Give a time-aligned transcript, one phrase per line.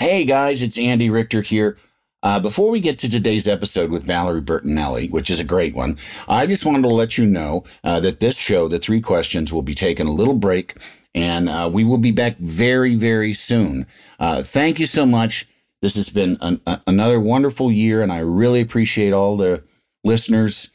[0.00, 1.76] Hey guys, it's Andy Richter here.
[2.22, 5.98] Uh, before we get to today's episode with Valerie Bertinelli, which is a great one,
[6.26, 9.60] I just wanted to let you know uh, that this show, The Three Questions, will
[9.60, 10.78] be taking a little break
[11.14, 13.86] and uh, we will be back very, very soon.
[14.18, 15.46] Uh, thank you so much.
[15.82, 19.62] This has been an, a, another wonderful year, and I really appreciate all the
[20.02, 20.70] listeners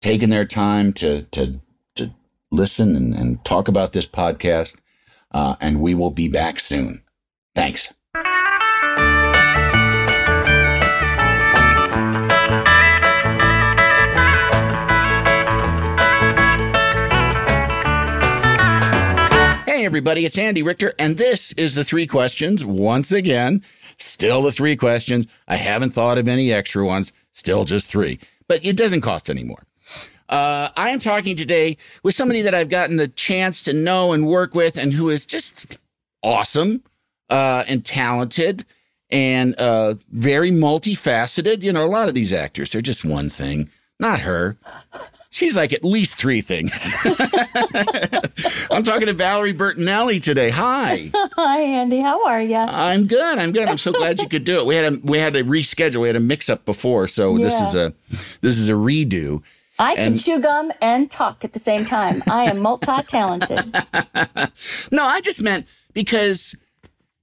[0.00, 1.60] taking their time to, to,
[1.96, 2.14] to
[2.50, 4.80] listen and, and talk about this podcast.
[5.30, 7.02] Uh, and we will be back soon.
[7.54, 7.92] Thanks.
[19.84, 22.64] Everybody, it's Andy Richter, and this is the three questions.
[22.64, 23.64] Once again,
[23.98, 25.26] still the three questions.
[25.48, 29.42] I haven't thought of any extra ones, still just three, but it doesn't cost any
[29.42, 29.64] more.
[30.28, 34.24] Uh, I am talking today with somebody that I've gotten the chance to know and
[34.24, 35.80] work with, and who is just
[36.22, 36.84] awesome
[37.28, 38.64] uh, and talented
[39.10, 41.62] and uh, very multifaceted.
[41.62, 43.68] You know, a lot of these actors, they're just one thing,
[44.02, 44.58] not her.
[45.30, 46.94] She's like at least three things.
[48.70, 50.50] I'm talking to Valerie Bertinelli today.
[50.50, 51.10] Hi.
[51.14, 52.00] Hi, Andy.
[52.00, 52.56] How are you?
[52.56, 53.38] I'm good.
[53.38, 53.66] I'm good.
[53.66, 54.66] I'm so glad you could do it.
[54.66, 56.02] We had a we had to reschedule.
[56.02, 57.46] We had a mix up before, so yeah.
[57.46, 57.94] this is a
[58.42, 59.42] this is a redo.
[59.78, 62.22] I can and, chew gum and talk at the same time.
[62.28, 63.72] I am multi talented.
[64.92, 66.54] no, I just meant because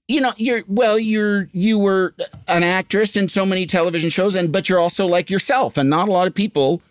[0.09, 2.13] you know you're well you're you were
[2.49, 6.09] an actress in so many television shows and but you're also like yourself and not
[6.09, 6.81] a lot of people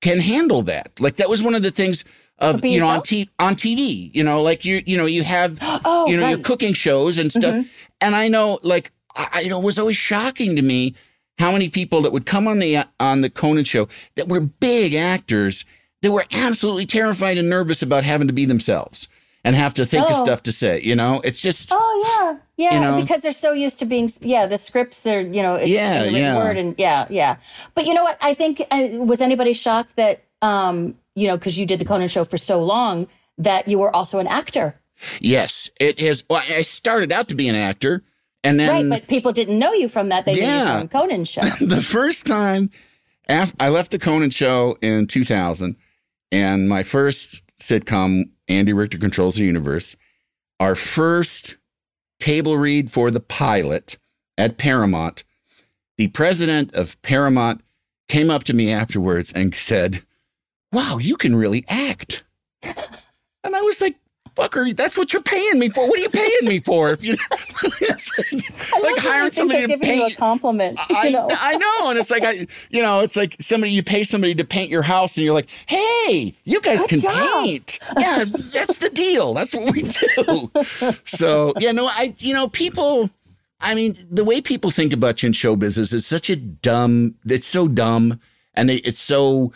[0.00, 0.92] can handle that.
[1.00, 2.04] Like that was one of the things
[2.38, 4.14] of you know on, t- on TV.
[4.14, 6.30] You know, like you you know you have oh, you know right.
[6.30, 7.54] your cooking shows and stuff.
[7.54, 7.68] Mm-hmm.
[8.00, 10.94] And I know like I you know it was always shocking to me
[11.38, 14.94] how many people that would come on the on the Conan show that were big
[14.94, 15.64] actors
[16.02, 19.08] that were absolutely terrified and nervous about having to be themselves
[19.46, 20.08] and have to think oh.
[20.08, 20.80] of stuff to say.
[20.82, 23.00] You know, it's just oh yeah, yeah, you know?
[23.00, 24.46] because they're so used to being yeah.
[24.46, 26.36] The scripts are you know it's yeah, yeah.
[26.36, 27.36] word and yeah, yeah.
[27.74, 28.18] But you know what?
[28.20, 32.08] I think uh, was anybody shocked that um you know because you did the Conan
[32.08, 33.06] show for so long
[33.38, 34.74] that you were also an actor.
[35.20, 36.24] Yes, it is.
[36.28, 38.02] Well, I started out to be an actor.
[38.42, 40.24] And then, right, but people didn't know you from that.
[40.24, 41.42] They yeah, knew you from Conan show.
[41.60, 42.70] the first time
[43.28, 45.76] after I left the Conan show in 2000,
[46.30, 49.96] and my first sitcom Andy Richter Controls the Universe,
[50.60, 51.56] our first
[52.18, 53.98] table read for the pilot
[54.38, 55.24] at Paramount,
[55.98, 57.62] the president of Paramount
[58.08, 60.02] came up to me afterwards and said,
[60.72, 62.24] Wow, you can really act.
[63.46, 63.94] And I was like,
[64.36, 65.88] fucker, that's what you're paying me for.
[65.88, 66.90] What are you paying me for?
[66.90, 67.12] If you
[68.82, 70.78] like, hiring somebody to paint you a compliment.
[70.94, 71.28] I, you know?
[71.30, 74.44] I know, and it's like I, you know, it's like somebody you pay somebody to
[74.44, 77.44] paint your house, and you're like, hey, you guys Good can job.
[77.44, 77.78] paint.
[77.98, 79.34] Yeah, that's the deal.
[79.34, 80.50] That's what we do.
[81.04, 83.10] so yeah, no, I, you know, people.
[83.58, 87.14] I mean, the way people think about you in show business is such a dumb.
[87.24, 88.20] It's so dumb,
[88.54, 89.52] and they, it's so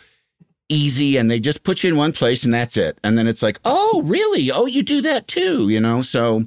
[0.71, 2.99] easy and they just put you in one place and that's it.
[3.05, 4.51] And then it's like, oh, really?
[4.51, 6.01] Oh, you do that too, you know?
[6.01, 6.47] So.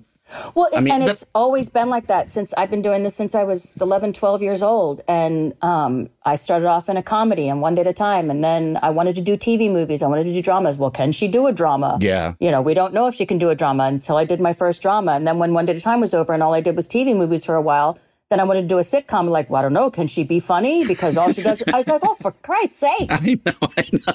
[0.55, 3.35] Well, I mean, and it's always been like that since I've been doing this since
[3.35, 5.03] I was 11, 12 years old.
[5.07, 8.31] And um, I started off in a comedy and one day at a time.
[8.31, 10.01] And then I wanted to do TV movies.
[10.01, 10.77] I wanted to do dramas.
[10.77, 11.99] Well, can she do a drama?
[12.01, 12.33] Yeah.
[12.39, 14.53] You know, we don't know if she can do a drama until I did my
[14.53, 15.11] first drama.
[15.11, 16.87] And then when one day at a time was over and all I did was
[16.87, 17.99] TV movies for a while,
[18.33, 19.29] then I wanted to do a sitcom.
[19.29, 19.91] Like, well, I don't know.
[19.91, 20.87] Can she be funny?
[20.87, 23.07] Because all she does, I was like, oh, for Christ's sake.
[23.11, 24.13] I know, I know.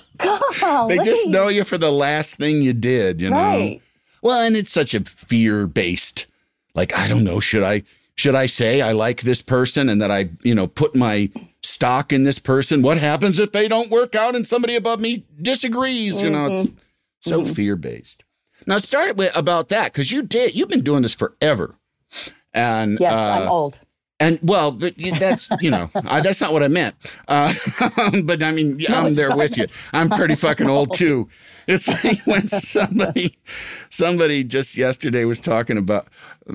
[0.60, 0.98] Golly.
[0.98, 3.36] They just know you for the last thing you did, you know?
[3.36, 3.80] Right.
[4.20, 6.26] Well, and it's such a fear based,
[6.74, 7.84] like, I don't know, should I,
[8.16, 11.30] should I say I like this person and that I, you know, put my
[11.62, 12.82] stock in this person?
[12.82, 16.16] What happens if they don't work out and somebody above me disagrees?
[16.16, 16.24] Mm-hmm.
[16.24, 16.78] You know, it's mm-hmm.
[17.20, 17.52] so mm-hmm.
[17.52, 18.24] fear based.
[18.66, 20.56] Now, start with about that because you did.
[20.56, 21.76] You've been doing this forever,
[22.52, 23.80] and yes, uh, I'm old.
[24.20, 26.96] And well, that's you know uh, that's not what I meant.
[27.28, 27.54] Uh,
[28.24, 29.66] but I mean, no, I'm there with you.
[29.92, 31.28] I'm pretty fucking old too.
[31.68, 33.36] It's like when somebody
[33.90, 36.08] somebody just yesterday was talking about
[36.48, 36.54] a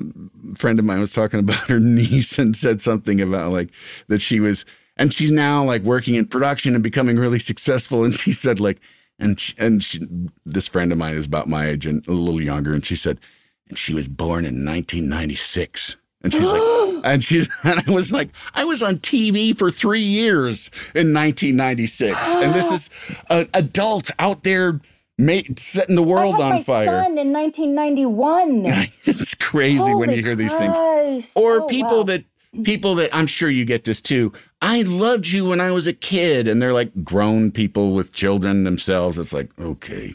[0.56, 3.70] friend of mine was talking about her niece and said something about like
[4.08, 4.64] that she was
[4.96, 8.02] and she's now like working in production and becoming really successful.
[8.02, 8.80] And she said like
[9.18, 10.00] and she, and she,
[10.44, 13.20] this friend of mine is about my age and a little younger, and she said,
[13.68, 15.96] and she was born in 1996.
[16.24, 20.00] And she's like, and she's, and I was like, I was on TV for three
[20.00, 22.90] years in 1996, and this is
[23.30, 24.80] an adult out there
[25.18, 26.86] made, setting the world on fire.
[26.86, 28.64] Son in 1991.
[29.04, 30.80] it's crazy Holy when you hear these Christ.
[30.80, 32.04] things, or oh, people wow.
[32.04, 32.24] that
[32.64, 34.32] people that I'm sure you get this too.
[34.62, 38.64] I loved you when I was a kid, and they're like grown people with children
[38.64, 39.18] themselves.
[39.18, 40.14] It's like okay.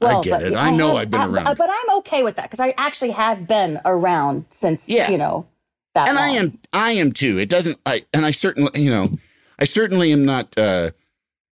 [0.00, 0.54] Well, I get it.
[0.54, 1.58] I, I know have, I've been I, around.
[1.58, 5.10] But I'm okay with that because I actually have been around since, yeah.
[5.10, 5.46] you know,
[5.94, 6.24] that And long.
[6.24, 7.38] I am I am too.
[7.38, 9.10] It doesn't I and I certainly, you know,
[9.58, 10.90] I certainly am not uh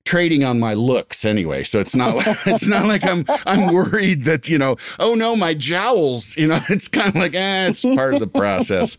[0.05, 1.63] trading on my looks anyway.
[1.63, 2.15] So it's not
[2.45, 6.59] it's not like I'm I'm worried that, you know, oh no, my jowls, you know,
[6.69, 8.97] it's kind of like, eh, it's part of the process.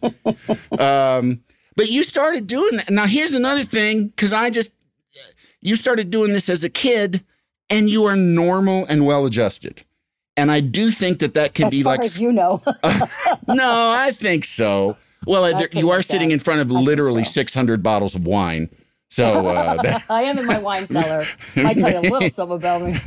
[0.79, 1.43] Um
[1.77, 2.91] but you started doing that.
[2.91, 4.73] Now here's another thing cuz I just
[5.61, 7.25] you started doing this as a kid
[7.71, 9.83] and you are normal and well adjusted.
[10.37, 12.63] And I do think that that can as be like as you know.
[12.83, 13.07] uh,
[13.49, 14.97] no, I think so.
[15.27, 16.35] Well, there, you are sitting that.
[16.35, 17.33] in front of I literally so.
[17.33, 18.69] 600 bottles of wine.
[19.09, 21.25] So uh, that, I am in my wine cellar.
[21.55, 22.99] Might tell you a little something about me.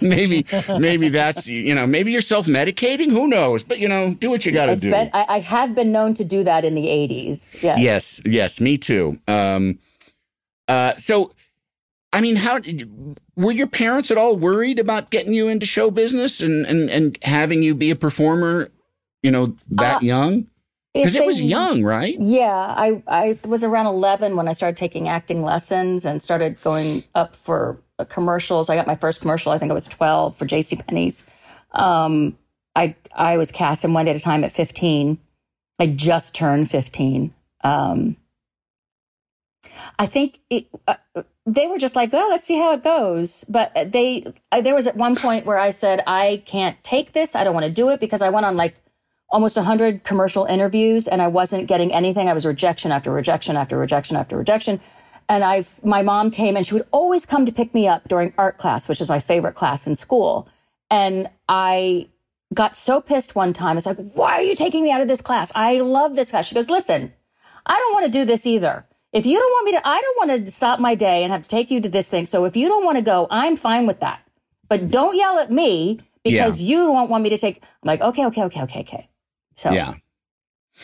[0.00, 0.46] maybe,
[0.78, 3.10] maybe that's you know, maybe you're self medicating.
[3.10, 3.62] Who knows?
[3.62, 4.90] But you know, do what you got to do.
[4.90, 7.62] Been, I, I, have been known to do that in the 80s.
[7.62, 9.20] Yes, yes, yes me too.
[9.28, 9.78] Um,
[10.68, 11.32] uh, so
[12.14, 12.60] I mean, how
[13.36, 17.18] were your parents at all worried about getting you into show business and and and
[17.22, 18.70] having you be a performer?
[19.22, 20.46] You know, that uh, young
[20.94, 22.16] because it was young, right?
[22.20, 27.02] Yeah, I I was around eleven when I started taking acting lessons and started going
[27.14, 27.78] up for
[28.08, 28.70] commercials.
[28.70, 29.50] I got my first commercial.
[29.50, 30.76] I think I was twelve for J.C.
[30.76, 31.24] Penney's.
[31.72, 32.38] Um,
[32.76, 35.18] I I was cast in One Day at a Time at fifteen.
[35.80, 37.34] I just turned fifteen.
[37.64, 38.16] Um,
[39.98, 40.94] I think it, uh,
[41.46, 43.44] they were just like, well, let's see how it goes.
[43.48, 47.34] But they, uh, there was at one point where I said, I can't take this.
[47.34, 48.76] I don't want to do it because I went on like
[49.28, 52.28] almost 100 commercial interviews and I wasn't getting anything.
[52.28, 54.80] I was rejection after rejection after rejection after rejection.
[55.28, 58.32] And I, my mom came and she would always come to pick me up during
[58.38, 60.48] art class, which is my favorite class in school.
[60.90, 62.08] And I
[62.54, 63.76] got so pissed one time.
[63.76, 65.52] It's like, why are you taking me out of this class?
[65.54, 66.46] I love this class.
[66.46, 67.12] She goes, listen,
[67.66, 68.86] I don't want to do this either.
[69.14, 71.42] If you don't want me to, I don't want to stop my day and have
[71.42, 72.26] to take you to this thing.
[72.26, 74.20] So if you don't want to go, I'm fine with that.
[74.68, 76.68] But don't yell at me because yeah.
[76.68, 77.62] you don't want me to take.
[77.62, 79.08] I'm like, okay, okay, okay, okay, okay.
[79.54, 79.94] So yeah.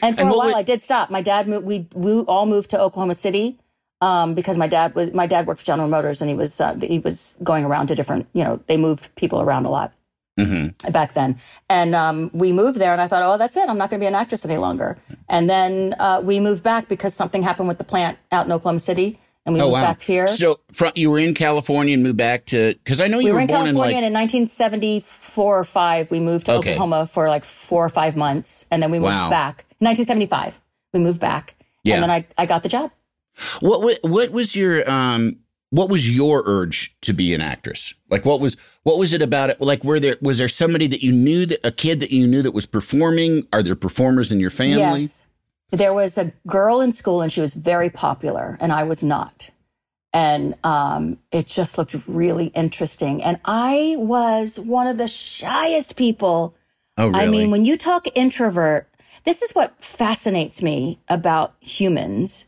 [0.01, 1.11] And for and a while, I did stop.
[1.11, 1.67] My dad moved.
[1.67, 3.59] We we all moved to Oklahoma City
[4.01, 6.79] um, because my dad was my dad worked for General Motors and he was uh,
[6.81, 8.29] he was going around to different.
[8.33, 9.93] You know, they moved people around a lot
[10.39, 10.91] mm-hmm.
[10.91, 11.37] back then.
[11.69, 13.69] And um, we moved there, and I thought, oh, that's it.
[13.69, 14.99] I'm not going to be an actress any longer.
[15.29, 18.81] And then uh, we moved back because something happened with the plant out in Oklahoma
[18.81, 19.19] City.
[19.47, 19.83] And we oh, moved wow.
[19.83, 20.29] back here.
[20.29, 23.31] So from, you were in California and moved back to because I know you we
[23.31, 26.11] were, were in California in, like, in 1974 or five.
[26.11, 26.73] We moved to okay.
[26.73, 29.31] Oklahoma for like four or five months, and then we moved wow.
[29.31, 29.65] back.
[29.79, 30.61] 1975,
[30.93, 31.95] we moved back, yeah.
[31.95, 32.93] and then I, I got the job.
[33.61, 35.39] What, what what was your um
[35.71, 37.95] what was your urge to be an actress?
[38.11, 39.61] Like what was what was it about it?
[39.61, 42.43] Like were there was there somebody that you knew that a kid that you knew
[42.43, 43.47] that was performing?
[43.53, 44.79] Are there performers in your family?
[44.79, 45.27] Yes.
[45.71, 49.51] There was a girl in school and she was very popular and I was not.
[50.13, 53.23] And um, it just looked really interesting.
[53.23, 56.57] And I was one of the shyest people.
[56.99, 57.21] Oh, really?
[57.21, 58.89] I mean, when you talk introvert,
[59.23, 62.47] this is what fascinates me about humans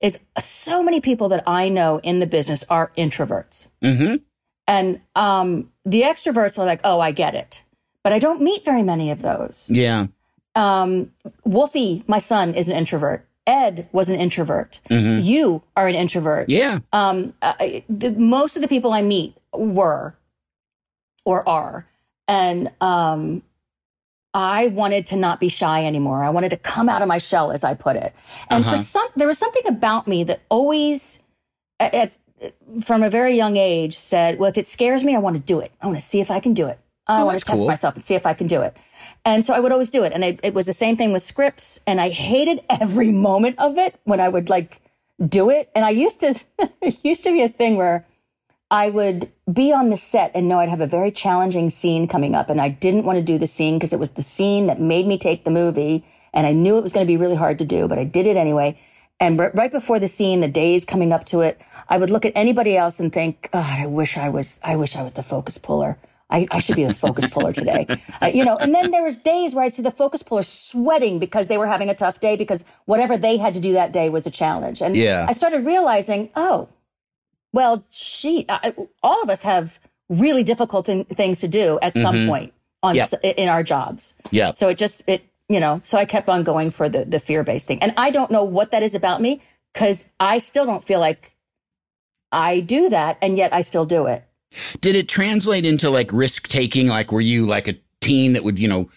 [0.00, 3.68] is so many people that I know in the business are introverts.
[3.82, 4.16] Mm-hmm.
[4.66, 7.62] And um, the extroverts are like, oh, I get it.
[8.04, 9.70] But I don't meet very many of those.
[9.72, 10.06] Yeah.
[10.54, 11.12] Um,
[11.44, 13.26] Wolfie, my son, is an introvert.
[13.46, 14.80] Ed was an introvert.
[14.90, 15.22] Mm-hmm.
[15.22, 16.50] You are an introvert.
[16.50, 16.80] Yeah.
[16.92, 17.54] Um, uh,
[17.88, 20.16] the, most of the people I meet were
[21.24, 21.86] or are.
[22.28, 23.42] And um,
[24.34, 26.22] I wanted to not be shy anymore.
[26.22, 28.14] I wanted to come out of my shell, as I put it.
[28.50, 28.76] And uh-huh.
[28.76, 31.20] for some, there was something about me that always,
[31.80, 32.12] at,
[32.80, 35.60] from a very young age, said, "Well, if it scares me, I want to do
[35.60, 35.72] it.
[35.80, 36.78] I want to see if I can do it.
[37.06, 37.66] I oh, want to test cool.
[37.66, 38.76] myself and see if I can do it."
[39.24, 40.12] And so I would always do it.
[40.12, 41.80] And it, it was the same thing with scripts.
[41.86, 44.80] And I hated every moment of it when I would like
[45.26, 45.70] do it.
[45.74, 46.38] And I used to,
[46.82, 48.06] it used to be a thing where
[48.70, 52.34] I would be on the set and know I'd have a very challenging scene coming
[52.34, 52.50] up.
[52.50, 55.06] And I didn't want to do the scene because it was the scene that made
[55.06, 56.04] me take the movie.
[56.34, 58.26] And I knew it was going to be really hard to do, but I did
[58.26, 58.78] it anyway.
[59.20, 62.32] And right before the scene, the days coming up to it, I would look at
[62.36, 65.58] anybody else and think, God, I wish I was, I wish I was the focus
[65.58, 65.98] puller.
[66.30, 67.86] I, I should be the focus puller today.
[68.20, 71.20] Uh, you know, and then there was days where I'd see the focus puller sweating
[71.20, 74.08] because they were having a tough day because whatever they had to do that day
[74.08, 74.82] was a challenge.
[74.82, 75.24] And yeah.
[75.28, 76.68] I started realizing, oh,
[77.52, 82.14] well, she, I, all of us have really difficult th- things to do at some
[82.14, 82.28] mm-hmm.
[82.28, 83.12] point on yep.
[83.12, 84.14] s- in our jobs.
[84.30, 84.52] Yeah.
[84.54, 85.80] So it just it you know.
[85.84, 88.44] So I kept on going for the the fear based thing, and I don't know
[88.44, 89.40] what that is about me
[89.72, 91.34] because I still don't feel like
[92.32, 94.24] I do that, and yet I still do it.
[94.80, 96.88] Did it translate into like risk taking?
[96.88, 98.90] Like, were you like a teen that would you know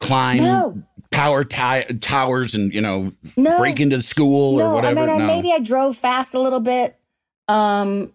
[0.00, 0.82] climb no.
[1.10, 3.58] power t- towers and you know no.
[3.58, 5.00] break into the school no, or whatever?
[5.00, 5.26] I mean, no.
[5.26, 6.98] maybe I drove fast a little bit.
[7.48, 8.12] Um,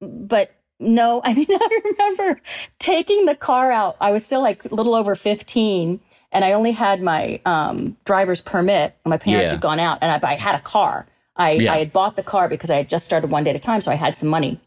[0.00, 2.40] but no, I mean, I remember
[2.78, 3.96] taking the car out.
[4.00, 6.00] I was still like a little over 15
[6.32, 8.96] and I only had my um, driver's permit.
[9.04, 9.52] My parents yeah.
[9.52, 11.06] had gone out and I, I had a car.
[11.36, 11.72] I, yeah.
[11.72, 13.80] I had bought the car because I had just started one day at a time.
[13.80, 14.60] So I had some money.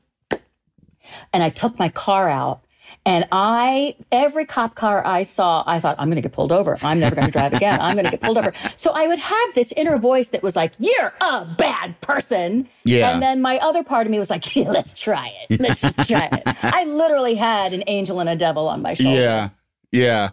[1.33, 2.61] And I took my car out
[3.05, 6.77] and I, every cop car I saw, I thought, I'm going to get pulled over.
[6.81, 7.79] I'm never going to drive again.
[7.81, 8.51] I'm going to get pulled over.
[8.77, 12.67] So I would have this inner voice that was like, you're a bad person.
[12.83, 13.11] Yeah.
[13.11, 15.59] And then my other part of me was like, yeah, let's try it.
[15.59, 16.43] Let's just try it.
[16.63, 19.19] I literally had an angel and a devil on my shoulder.
[19.19, 19.49] Yeah.
[19.91, 20.29] Yeah.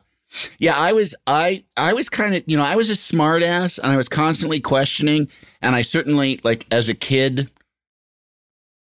[0.59, 3.91] Yeah, I was I I was kind of, you know, I was a smartass and
[3.91, 5.29] I was constantly questioning
[5.61, 7.51] and I certainly like as a kid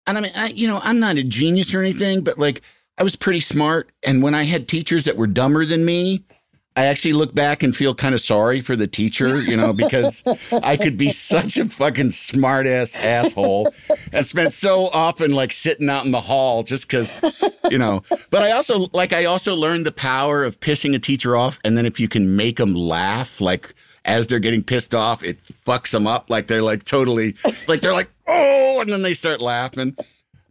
[0.07, 2.63] and I mean, I, you know, I'm not a genius or anything, but like
[3.01, 3.89] I was pretty smart.
[4.03, 6.23] And when I had teachers that were dumber than me,
[6.77, 10.23] I actually look back and feel kind of sorry for the teacher, you know, because
[10.53, 13.73] I could be such a fucking smart ass asshole
[14.13, 18.03] and spent so often like sitting out in the hall just because, you know.
[18.29, 21.59] But I also, like, I also learned the power of pissing a teacher off.
[21.65, 25.39] And then if you can make them laugh, like, as they're getting pissed off, it
[25.67, 26.29] fucks them up.
[26.29, 27.35] Like, they're like totally,
[27.67, 29.97] like, they're like, oh, and then they start laughing.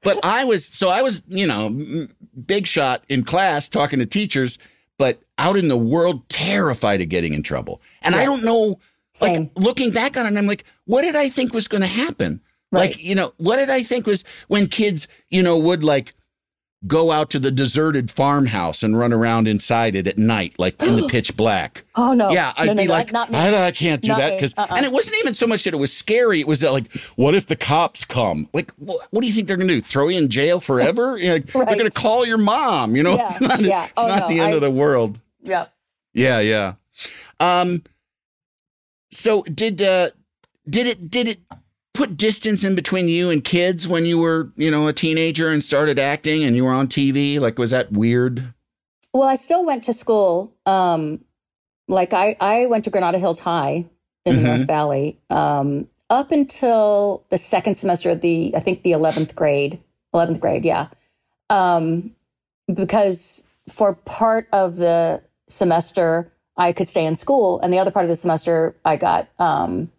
[0.01, 2.08] But I was, so I was, you know,
[2.46, 4.60] big shot in class talking to teachers,
[4.98, 7.82] but out in the world, terrified of getting in trouble.
[8.01, 8.22] And yeah.
[8.22, 8.79] I don't know,
[9.13, 9.34] Same.
[9.34, 12.41] like looking back on it, I'm like, what did I think was going to happen?
[12.72, 12.91] Right.
[12.91, 16.13] Like, you know, what did I think was when kids, you know, would like
[16.88, 20.95] go out to the deserted farmhouse and run around inside it at night, like in
[20.95, 21.86] the pitch black.
[21.95, 22.29] Oh no!
[22.31, 24.53] Yeah, I'd no, be no, like, not, not I, I, can't do not that because,
[24.57, 24.75] uh-uh.
[24.75, 26.39] and it wasn't even so much that it was scary.
[26.39, 28.48] It was that, like, what if the cops come?
[28.53, 29.81] Like, what, what do you think they're going to do?
[29.81, 31.17] Throw you in jail forever?
[31.19, 31.67] You know, like, right.
[31.67, 32.95] They're going to call your mom.
[32.95, 33.27] You know, yeah.
[33.27, 33.86] it's not, yeah.
[33.86, 35.19] it's oh, not the end I, of the world.
[35.41, 35.65] Yeah.
[36.13, 36.74] Yeah, yeah.
[37.39, 37.83] Um.
[39.12, 40.12] So did uh,
[40.69, 41.39] did it did it
[41.93, 45.63] put distance in between you and kids when you were, you know, a teenager and
[45.63, 47.39] started acting and you were on TV?
[47.39, 48.53] Like, was that weird?
[49.13, 50.53] Well, I still went to school.
[50.65, 51.24] Um,
[51.88, 53.86] like I, I went to Granada Hills High
[54.25, 54.46] in mm-hmm.
[54.46, 59.79] North Valley um, up until the second semester of the, I think the 11th grade,
[60.13, 60.65] 11th grade.
[60.65, 60.88] Yeah.
[61.50, 62.15] Um,
[62.72, 67.60] because for part of the semester, I could stay in school.
[67.62, 69.91] And the other part of the semester, I got um,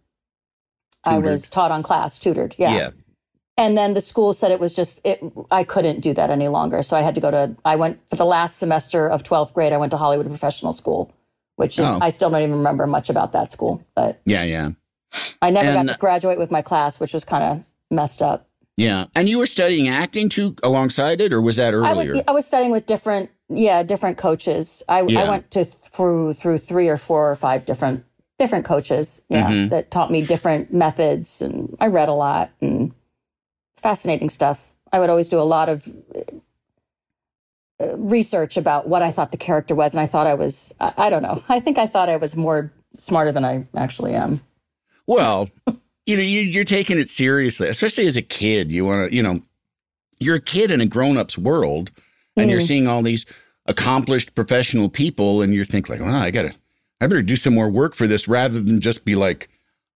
[1.04, 2.54] I was taught on class, tutored.
[2.58, 2.76] Yeah.
[2.76, 2.90] yeah.
[3.56, 6.82] And then the school said it was just it I couldn't do that any longer.
[6.82, 9.72] So I had to go to I went for the last semester of 12th grade,
[9.72, 11.12] I went to Hollywood Professional School,
[11.56, 11.98] which is oh.
[12.00, 13.84] I still don't even remember much about that school.
[13.94, 14.70] But Yeah, yeah.
[15.42, 18.48] I never and, got to graduate with my class, which was kind of messed up.
[18.76, 19.06] Yeah.
[19.14, 22.16] And you were studying acting too alongside it, or was that earlier?
[22.16, 24.82] I, I was studying with different, yeah, different coaches.
[24.88, 25.20] I, yeah.
[25.20, 28.04] I went to through through three or four or five different
[28.40, 29.68] different coaches, yeah, mm-hmm.
[29.68, 32.92] that taught me different methods, and I read a lot and
[33.76, 34.74] fascinating stuff.
[34.92, 35.86] I would always do a lot of
[37.78, 40.94] uh, research about what I thought the character was, and I thought I was, I,
[40.96, 44.40] I don't know, I think I thought I was more smarter than I actually am.
[45.06, 45.50] Well,
[46.06, 48.72] you know, you, you're taking it seriously, especially as a kid.
[48.72, 49.42] You want to, you know,
[50.18, 51.90] you're a kid in a grown up's world,
[52.38, 52.52] and mm.
[52.52, 53.26] you're seeing all these
[53.66, 56.54] accomplished professional people, and you think like, well, I got to
[57.00, 59.48] I better do some more work for this rather than just be like,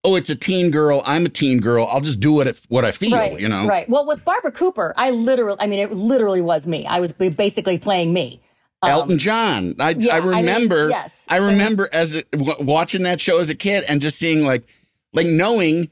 [0.04, 1.02] oh, it's a teen girl.
[1.06, 1.87] I'm a teen girl.
[1.90, 3.66] I'll just do what it, what I feel, right, you know?
[3.66, 3.88] Right.
[3.88, 6.87] Well, with Barbara Cooper, I literally, I mean, it literally was me.
[6.87, 8.40] I was basically playing me.
[8.82, 9.75] Um, Elton John.
[9.80, 10.78] I, yeah, I remember.
[10.78, 11.26] I mean, yes.
[11.30, 14.44] I remember was, as a, w- watching that show as a kid and just seeing
[14.44, 14.66] like,
[15.14, 15.88] like knowing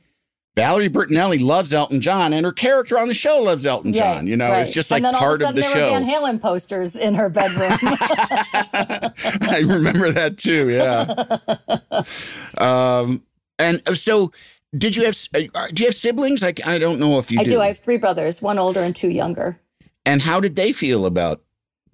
[0.55, 4.27] Valerie Bertinelli loves Elton John, and her character on the show loves Elton John.
[4.27, 4.61] You know, right.
[4.61, 5.93] it's just like part of, the there show.
[5.93, 7.71] Were Van Halen posters in her bedroom.
[7.83, 10.69] I remember that too.
[10.69, 12.03] Yeah.
[12.59, 13.23] um,
[13.59, 14.31] and so,
[14.77, 16.43] did you have uh, do you have siblings?
[16.43, 17.41] Like I don't know if you.
[17.41, 17.51] I do.
[17.51, 17.61] do.
[17.61, 19.59] I have three brothers, one older and two younger.
[20.05, 21.41] And how did they feel about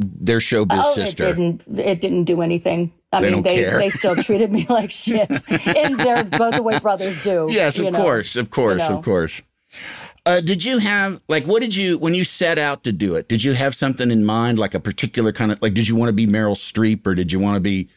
[0.01, 1.27] their showbiz oh, sister?
[1.27, 1.79] It didn't.
[1.79, 2.93] It didn't do anything.
[3.13, 3.79] I they mean, they care.
[3.79, 7.49] they still treated me like shit, and they're both the way brothers do.
[7.51, 8.99] Yes, of know, course, of course, you know.
[8.99, 9.43] of course.
[10.27, 13.29] Uh, did you have like what did you when you set out to do it?
[13.29, 15.73] Did you have something in mind, like a particular kind of like?
[15.73, 17.89] Did you want to be Meryl Streep or did you want to be?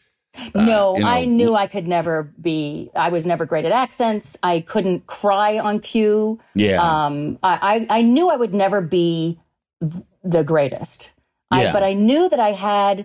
[0.54, 2.90] Uh, no, you know, I knew I could never be.
[2.96, 4.38] I was never great at accents.
[4.42, 6.40] I couldn't cry on cue.
[6.54, 6.80] Yeah.
[6.80, 7.38] Um.
[7.42, 9.38] I I, I knew I would never be
[9.82, 11.12] th- the greatest.
[11.52, 11.68] Yeah.
[11.68, 13.04] I, but I knew that I had.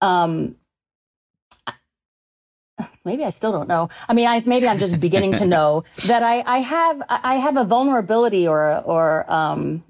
[0.00, 0.56] Um.
[3.04, 3.88] Maybe I still don't know.
[4.08, 7.56] I mean, I maybe I'm just beginning to know that I I have I have
[7.56, 9.84] a vulnerability or or um.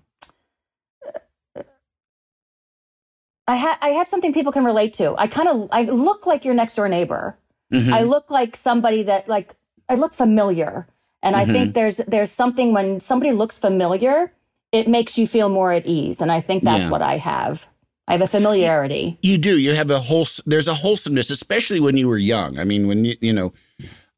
[3.47, 5.15] I have I have something people can relate to.
[5.17, 7.39] I kind of I look like your next door neighbor.
[7.73, 7.95] Mm-hmm.
[7.95, 9.55] I look like somebody that like
[9.89, 10.87] I look familiar.
[11.23, 11.51] And mm-hmm.
[11.51, 14.33] I think there's there's something when somebody looks familiar,
[14.73, 16.21] it makes you feel more at ease.
[16.21, 16.91] And I think that's yeah.
[16.91, 17.69] what I have.
[18.09, 19.19] I have a familiarity.
[19.23, 19.59] You do.
[19.59, 20.27] You have a whole.
[20.47, 22.59] There's a wholesomeness, especially when you were young.
[22.59, 23.53] I mean, when you you know,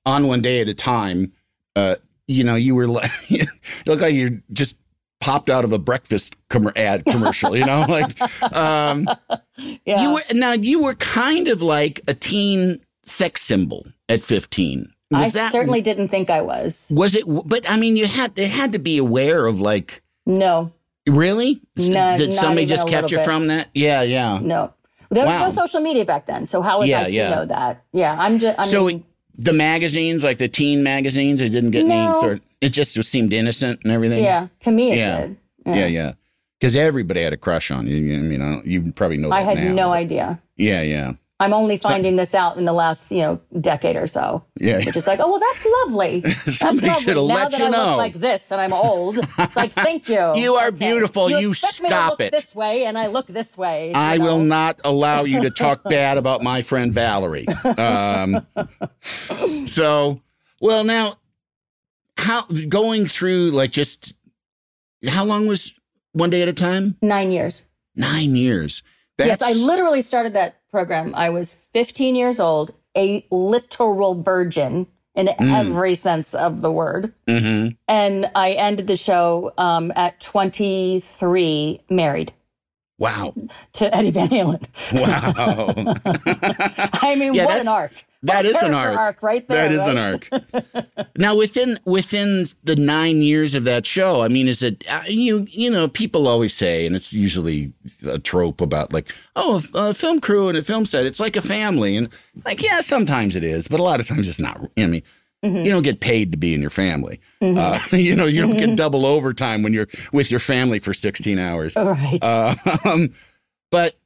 [0.06, 1.32] on one day at a time,
[1.76, 3.44] uh, you know, you were like, you
[3.86, 4.76] look like you just
[5.20, 8.20] popped out of a breakfast com- ad commercial, you know, like,
[8.54, 9.06] um,
[9.84, 10.02] yeah.
[10.02, 14.90] you were, now you were kind of like a teen sex symbol at 15.
[15.10, 16.90] Was I that, certainly didn't think I was.
[16.94, 20.72] Was it, but I mean, you had, they had to be aware of like, no,
[21.06, 21.60] really?
[21.76, 23.24] No, Did somebody just kept you bit.
[23.24, 23.68] from that?
[23.74, 24.02] Yeah.
[24.02, 24.38] Yeah.
[24.42, 24.72] No,
[25.10, 25.44] there was wow.
[25.44, 26.46] no social media back then.
[26.46, 27.30] So how was yeah, I to yeah.
[27.30, 27.82] know that?
[27.92, 28.16] Yeah.
[28.18, 28.90] I'm just, I so
[29.40, 31.94] the magazines, like the teen magazines, it didn't get no.
[31.94, 32.42] any sort.
[32.60, 34.22] It just seemed innocent and everything.
[34.22, 35.20] Yeah, to me it yeah.
[35.20, 35.36] did.
[35.66, 36.12] Yeah, yeah.
[36.58, 38.14] Because everybody had a crush on you.
[38.14, 39.30] I mean, I you probably know.
[39.30, 40.42] I had now, no but, idea.
[40.56, 41.12] Yeah, yeah.
[41.40, 44.44] I'm only finding this out in the last, you know, decade or so.
[44.56, 44.84] Yeah.
[44.84, 46.20] Which is like, oh well, that's lovely.
[46.20, 47.14] That's lovely.
[47.14, 47.86] Now let that you I know.
[47.86, 50.32] look like this and I'm old, it's like, thank you.
[50.36, 50.76] you are okay.
[50.76, 51.30] beautiful.
[51.30, 52.30] You, you stop it.
[52.30, 53.92] This way, and I look this way.
[53.94, 54.24] I know?
[54.24, 57.46] will not allow you to talk bad about my friend Valerie.
[57.64, 58.46] Um,
[59.66, 60.20] so,
[60.60, 61.16] well, now,
[62.18, 64.12] how going through like just
[65.08, 65.72] how long was
[66.12, 66.96] one day at a time?
[67.00, 67.62] Nine years.
[67.96, 68.82] Nine years.
[69.20, 69.40] That's...
[69.40, 71.14] Yes, I literally started that program.
[71.14, 75.58] I was 15 years old, a literal virgin in mm.
[75.58, 77.12] every sense of the word.
[77.26, 77.74] Mm-hmm.
[77.88, 82.32] And I ended the show um, at 23, married.
[83.00, 83.34] Wow.
[83.72, 84.62] To Eddie Van Halen.
[84.92, 85.94] Wow.
[87.02, 87.92] I mean, yeah, what an arc.
[88.22, 88.96] That is an arc.
[88.96, 89.22] arc.
[89.22, 89.68] right there.
[89.68, 90.22] That is right?
[90.30, 91.06] an arc.
[91.16, 95.46] now, within within the nine years of that show, I mean, is it uh, you?
[95.50, 97.72] You know, people always say, and it's usually
[98.06, 101.42] a trope about like, oh, a film crew and a film set, it's like a
[101.42, 102.10] family, and
[102.44, 104.60] like, yeah, sometimes it is, but a lot of times it's not.
[104.76, 105.02] I mean.
[105.44, 105.64] Mm-hmm.
[105.64, 107.20] You don't get paid to be in your family.
[107.42, 107.58] Mm-hmm.
[107.58, 111.38] Uh, you know, you don't get double overtime when you're with your family for 16
[111.38, 111.76] hours.
[111.76, 112.18] All right.
[112.22, 113.10] Uh, um,
[113.70, 113.96] but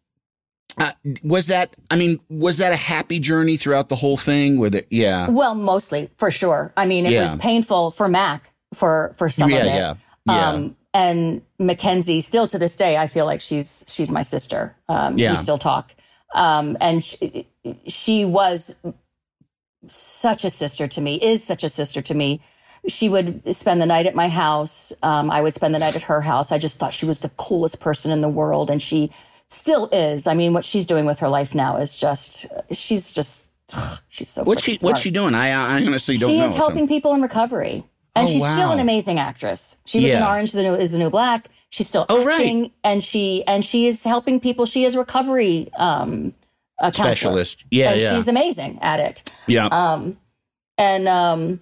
[0.78, 0.92] uh,
[1.22, 1.74] was that?
[1.90, 4.58] I mean, was that a happy journey throughout the whole thing?
[4.58, 5.28] With it, yeah.
[5.28, 6.72] Well, mostly for sure.
[6.76, 7.20] I mean, it yeah.
[7.20, 9.68] was painful for Mac for for some yeah, of it.
[9.68, 9.94] Yeah,
[10.26, 10.48] yeah.
[10.48, 14.76] Um, and Mackenzie, still to this day, I feel like she's she's my sister.
[14.88, 15.30] Um, yeah.
[15.30, 15.94] We still talk.
[16.34, 17.46] Um, and she,
[17.86, 18.74] she was
[19.88, 21.16] such a sister to me.
[21.16, 22.40] Is such a sister to me.
[22.86, 24.92] She would spend the night at my house.
[25.02, 26.52] Um, I would spend the night at her house.
[26.52, 29.10] I just thought she was the coolest person in the world, and she
[29.48, 30.26] still is.
[30.26, 34.28] I mean, what she's doing with her life now is just, she's just, ugh, she's
[34.28, 34.44] so.
[34.44, 34.76] What's she?
[34.76, 34.92] Smart.
[34.92, 35.34] What's she doing?
[35.34, 36.46] I, I honestly don't she know.
[36.46, 38.54] She is helping people in recovery, and oh, she's wow.
[38.54, 39.76] still an amazing actress.
[39.86, 40.18] She was yeah.
[40.18, 41.48] in Orange the New is the New Black.
[41.70, 42.72] She's still oh, acting, right.
[42.84, 44.66] and she and she is helping people.
[44.66, 46.34] She is recovery um,
[46.78, 47.64] a specialist.
[47.70, 48.14] Yeah, and yeah.
[48.14, 49.32] She's amazing at it.
[49.46, 49.66] Yeah.
[49.66, 50.18] Um,
[50.76, 51.60] and um,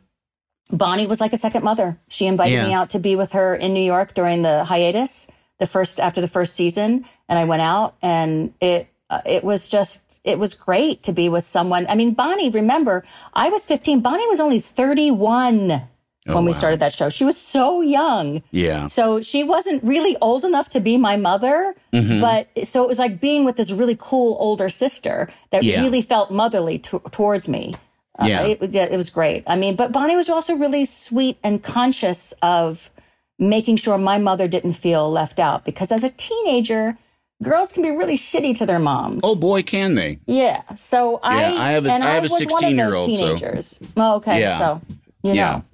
[0.71, 1.99] Bonnie was like a second mother.
[2.09, 2.67] She invited yeah.
[2.67, 6.21] me out to be with her in New York during the hiatus the first after
[6.21, 10.55] the first season and I went out and it uh, it was just it was
[10.55, 11.87] great to be with someone.
[11.89, 13.03] I mean, Bonnie, remember,
[13.35, 14.01] I was 15.
[14.01, 15.83] Bonnie was only 31
[16.29, 16.59] oh, when we wow.
[16.59, 17.09] started that show.
[17.09, 18.43] She was so young.
[18.51, 18.87] Yeah.
[18.87, 22.21] So she wasn't really old enough to be my mother, mm-hmm.
[22.21, 25.81] but so it was like being with this really cool older sister that yeah.
[25.81, 27.75] really felt motherly t- towards me.
[28.19, 28.43] Uh, yeah.
[28.43, 29.43] It, was, it was great.
[29.47, 32.91] I mean, but Bonnie was also really sweet and conscious of
[33.39, 36.97] making sure my mother didn't feel left out because as a teenager,
[37.43, 39.23] girls can be really shitty to their moms.
[39.25, 40.21] Oh boy, can they?
[40.27, 40.63] Yeah.
[40.75, 42.71] So I, yeah, I have a, and I have I a was 16 one of
[42.71, 43.07] year those old.
[43.07, 43.67] teenagers.
[43.67, 43.87] So.
[43.97, 44.41] Oh, okay.
[44.41, 44.59] Yeah.
[44.59, 44.81] So
[45.23, 45.51] you yeah.
[45.51, 45.65] know.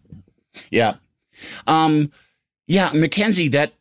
[0.70, 0.94] Yeah.
[1.66, 2.10] Um,
[2.66, 3.72] yeah, Mackenzie, that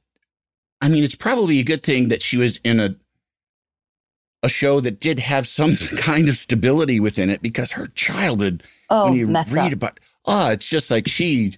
[0.82, 2.96] I mean, it's probably a good thing that she was in a
[4.44, 9.06] a show that did have some kind of stability within it because her childhood Oh,
[9.06, 9.74] when you read up.
[9.74, 11.58] about oh, it's just like she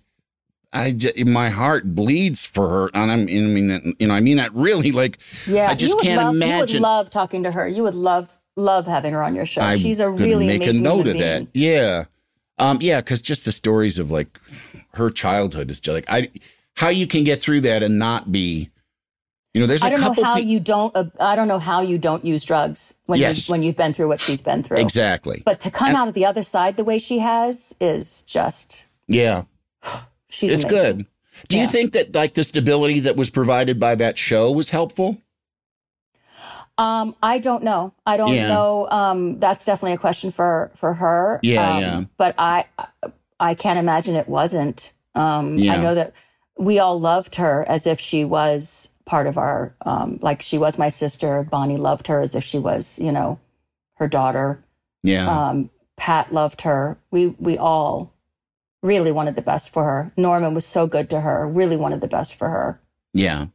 [0.71, 4.19] I just, my heart bleeds for her, and I'm, I mean that, you know, I
[4.19, 4.91] mean that really.
[4.91, 6.67] Like, yeah, I just can't love, imagine.
[6.67, 7.67] You would love talking to her.
[7.67, 9.61] You would love love having her on your show.
[9.61, 11.17] I She's a really make amazing a note of being.
[11.19, 11.47] that.
[11.53, 12.05] Yeah,
[12.59, 14.27] um, yeah, because just the stories of like
[14.93, 16.29] her childhood is just like I,
[16.75, 18.69] how you can get through that and not be
[19.53, 20.95] you know, there's I don't know how pe- you don't.
[20.95, 23.47] Uh, I don't know how you don't use drugs when yes.
[23.47, 24.77] you, when you've been through what she's been through.
[24.77, 25.41] Exactly.
[25.43, 28.85] But to come and, out of the other side the way she has is just
[29.07, 29.43] yeah.
[30.29, 30.97] she's it's amazing.
[30.97, 31.05] good.
[31.47, 31.63] Do yeah.
[31.63, 35.19] you think that like the stability that was provided by that show was helpful?
[36.77, 37.93] Um, I don't know.
[38.05, 38.49] I don't yeah.
[38.49, 38.87] know.
[38.89, 41.39] Um, that's definitely a question for for her.
[41.41, 42.03] Yeah, um, yeah.
[42.17, 42.65] But I
[43.39, 44.93] I can't imagine it wasn't.
[45.15, 45.73] Um, yeah.
[45.73, 46.15] I know that
[46.57, 50.77] we all loved her as if she was part of our um, like she was
[50.77, 51.43] my sister.
[51.43, 53.39] Bonnie loved her as if she was, you know,
[53.95, 54.63] her daughter.
[55.03, 55.27] Yeah.
[55.27, 56.97] Um, Pat loved her.
[57.11, 58.13] We we all
[58.81, 60.11] really wanted the best for her.
[60.15, 61.47] Norman was so good to her.
[61.47, 62.79] Really wanted the best for her.
[63.13, 63.47] Yeah.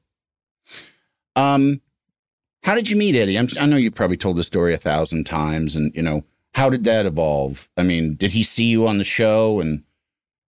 [1.37, 1.81] Um,
[2.62, 3.38] how did you meet Eddie?
[3.38, 6.70] I'm, I know you've probably told the story a thousand times, and you know how
[6.70, 7.68] did that evolve?
[7.76, 9.84] I mean, did he see you on the show and?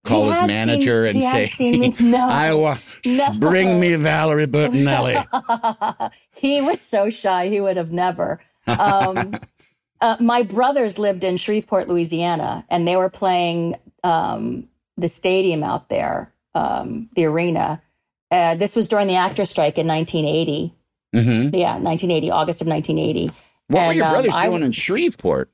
[0.06, 3.28] call his manager seen, and say, no, Iowa, no.
[3.38, 6.12] bring me Valerie Bertinelli.
[6.34, 7.48] he was so shy.
[7.48, 8.40] He would have never.
[8.66, 9.34] Um,
[10.00, 15.88] uh, my brothers lived in Shreveport, Louisiana, and they were playing um, the stadium out
[15.88, 17.82] there, um, the arena.
[18.30, 20.74] Uh, this was during the actor strike in 1980.
[21.14, 21.54] Mm-hmm.
[21.54, 23.32] Yeah, 1980, August of 1980.
[23.68, 25.50] What and, were your brothers um, doing I, in Shreveport?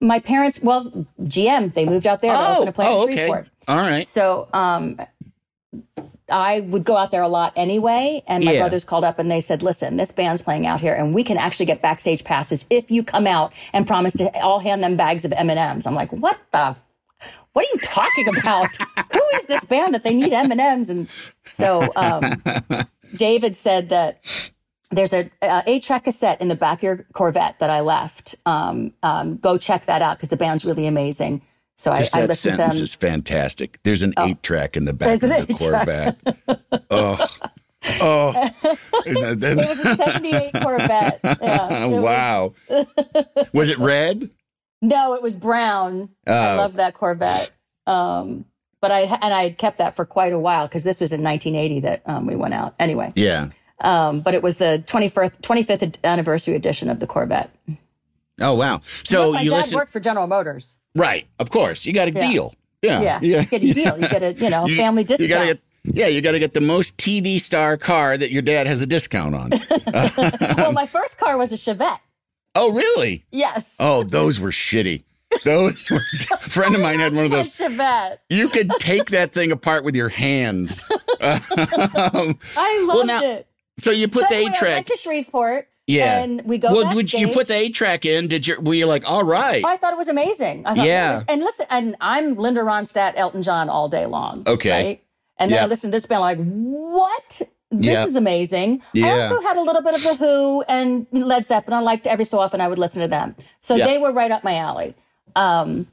[0.00, 3.16] My parents, well, GM, they moved out there oh, to open a plant oh, in
[3.16, 3.40] Shreveport.
[3.40, 3.50] Okay.
[3.66, 4.06] All right.
[4.06, 5.00] So um,
[6.30, 8.22] I would go out there a lot anyway.
[8.26, 8.60] And my yeah.
[8.60, 11.38] brothers called up and they said, listen, this band's playing out here and we can
[11.38, 15.24] actually get backstage passes if you come out and promise to all hand them bags
[15.24, 15.86] of M&Ms.
[15.86, 16.84] I'm like, what the f-
[17.52, 18.76] what are you talking about?
[19.12, 20.90] Who is this band that they need M&Ms?
[20.90, 21.08] And
[21.44, 22.40] so um,
[23.16, 24.20] David said that
[24.90, 28.36] there's a, a eight track cassette in the back of your Corvette that I left.
[28.46, 31.42] Um, um, go check that out because the band's really amazing.
[31.76, 33.78] So Just I, that I sentence is fantastic.
[33.84, 36.84] There's an oh, eight track in the back of the Corvette.
[36.90, 37.26] oh.
[38.00, 38.32] Oh,
[39.06, 41.20] it was a 78 Corvette.
[41.22, 42.52] Yeah, wow.
[42.68, 42.86] Was,
[43.52, 44.30] was, it red?
[44.82, 46.10] No, it was brown.
[46.26, 46.34] Oh.
[46.34, 47.52] I love that Corvette.
[47.86, 48.44] Um,
[48.80, 51.80] but I and I kept that for quite a while because this was in 1980
[51.80, 52.74] that um, we went out.
[52.78, 53.12] Anyway.
[53.14, 53.50] Yeah.
[53.80, 57.50] Um, but it was the 21st, 25th anniversary edition of the Corvette.
[58.40, 58.80] Oh wow!
[59.04, 60.76] So my you dad listen- worked for General Motors.
[60.94, 61.26] Right.
[61.38, 61.86] Of course.
[61.86, 62.30] You got a yeah.
[62.30, 62.54] deal.
[62.82, 63.00] Yeah.
[63.00, 63.20] Yeah.
[63.20, 63.98] You get a deal.
[63.98, 65.28] You get a, you know, you, family discount.
[65.28, 68.42] You gotta get, yeah, you got to get the most TV star car that your
[68.42, 69.50] dad has a discount on.
[70.56, 72.00] well, my first car was a Chevette.
[72.54, 73.24] Oh, really?
[73.30, 73.76] Yes.
[73.78, 75.04] Oh, those were shitty.
[75.44, 76.00] Those were.
[76.30, 77.48] A friend of mine had one of those.
[77.48, 78.18] Chevette.
[78.28, 80.84] You could take that thing apart with your hands.
[81.20, 83.46] um, I loved well, now, it.
[83.82, 84.74] So you put so the eight track.
[84.74, 85.68] Went to Shreveport.
[85.86, 86.22] Yeah.
[86.22, 88.28] And we go well, would you put the eight track in?
[88.28, 89.64] Did you were you like, all right?
[89.64, 90.66] I thought it was amazing.
[90.66, 91.12] I thought yeah.
[91.12, 94.42] Was, and listen, and I'm Linda Ronstadt, Elton John all day long.
[94.46, 94.70] Okay.
[94.70, 95.04] Right?
[95.38, 95.64] And then yep.
[95.64, 97.42] I listened to this band, like, what?
[97.70, 98.06] This yep.
[98.06, 98.82] is amazing.
[98.92, 99.06] Yeah.
[99.06, 101.78] I also had a little bit of The Who and Led Zeppelin.
[101.78, 103.36] I liked every so often I would listen to them.
[103.60, 104.94] So they were right up my alley.
[105.36, 105.86] Um,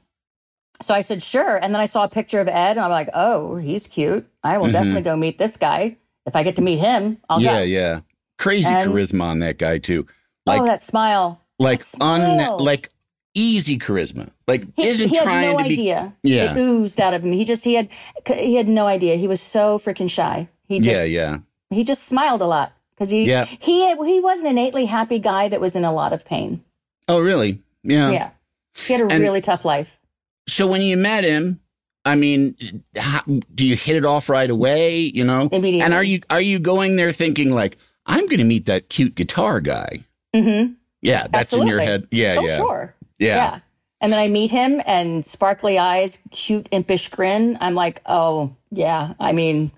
[0.80, 1.56] so I said, sure.
[1.56, 4.26] And then I saw a picture of Ed and I'm like, oh, he's cute.
[4.42, 4.72] I will mm-hmm.
[4.72, 5.96] definitely go meet this guy.
[6.26, 7.58] If I get to meet him, I'll yeah, go.
[7.58, 8.00] Yeah, yeah.
[8.38, 10.06] Crazy and, charisma on that guy, too.
[10.08, 10.12] Oh,
[10.50, 11.40] like, oh, that smile.
[11.58, 12.40] Like that smile.
[12.58, 12.90] un like
[13.34, 14.30] easy charisma.
[14.48, 16.14] Like he, isn't he trying no to idea.
[16.22, 16.30] be.
[16.30, 16.52] Yeah.
[16.52, 17.32] It oozed out of him.
[17.32, 17.88] He just he had
[18.26, 19.16] he had no idea.
[19.16, 20.48] He was so freaking shy.
[20.66, 21.38] He just, yeah, yeah.
[21.70, 23.44] He just smiled a lot because he yeah.
[23.44, 26.64] he he was an innately happy guy that was in a lot of pain.
[27.08, 27.62] Oh, really?
[27.82, 28.10] Yeah.
[28.10, 28.30] Yeah.
[28.74, 30.00] He had a and really tough life.
[30.48, 31.60] So when you met him,
[32.06, 33.22] I mean, how,
[33.54, 35.00] do you hit it off right away?
[35.00, 35.82] You know, immediately.
[35.82, 39.14] And are you are you going there thinking like, I'm going to meet that cute
[39.14, 40.04] guitar guy?
[40.34, 40.74] Mm-hmm.
[41.02, 41.72] Yeah, that's Absolutely.
[41.72, 42.06] in your head.
[42.10, 42.56] Yeah, oh, yeah.
[42.56, 42.94] sure.
[43.18, 43.34] Yeah.
[43.34, 43.60] yeah.
[44.00, 47.58] And then I meet him and sparkly eyes, cute, impish grin.
[47.60, 49.14] I'm like, oh, yeah.
[49.18, 49.72] I mean,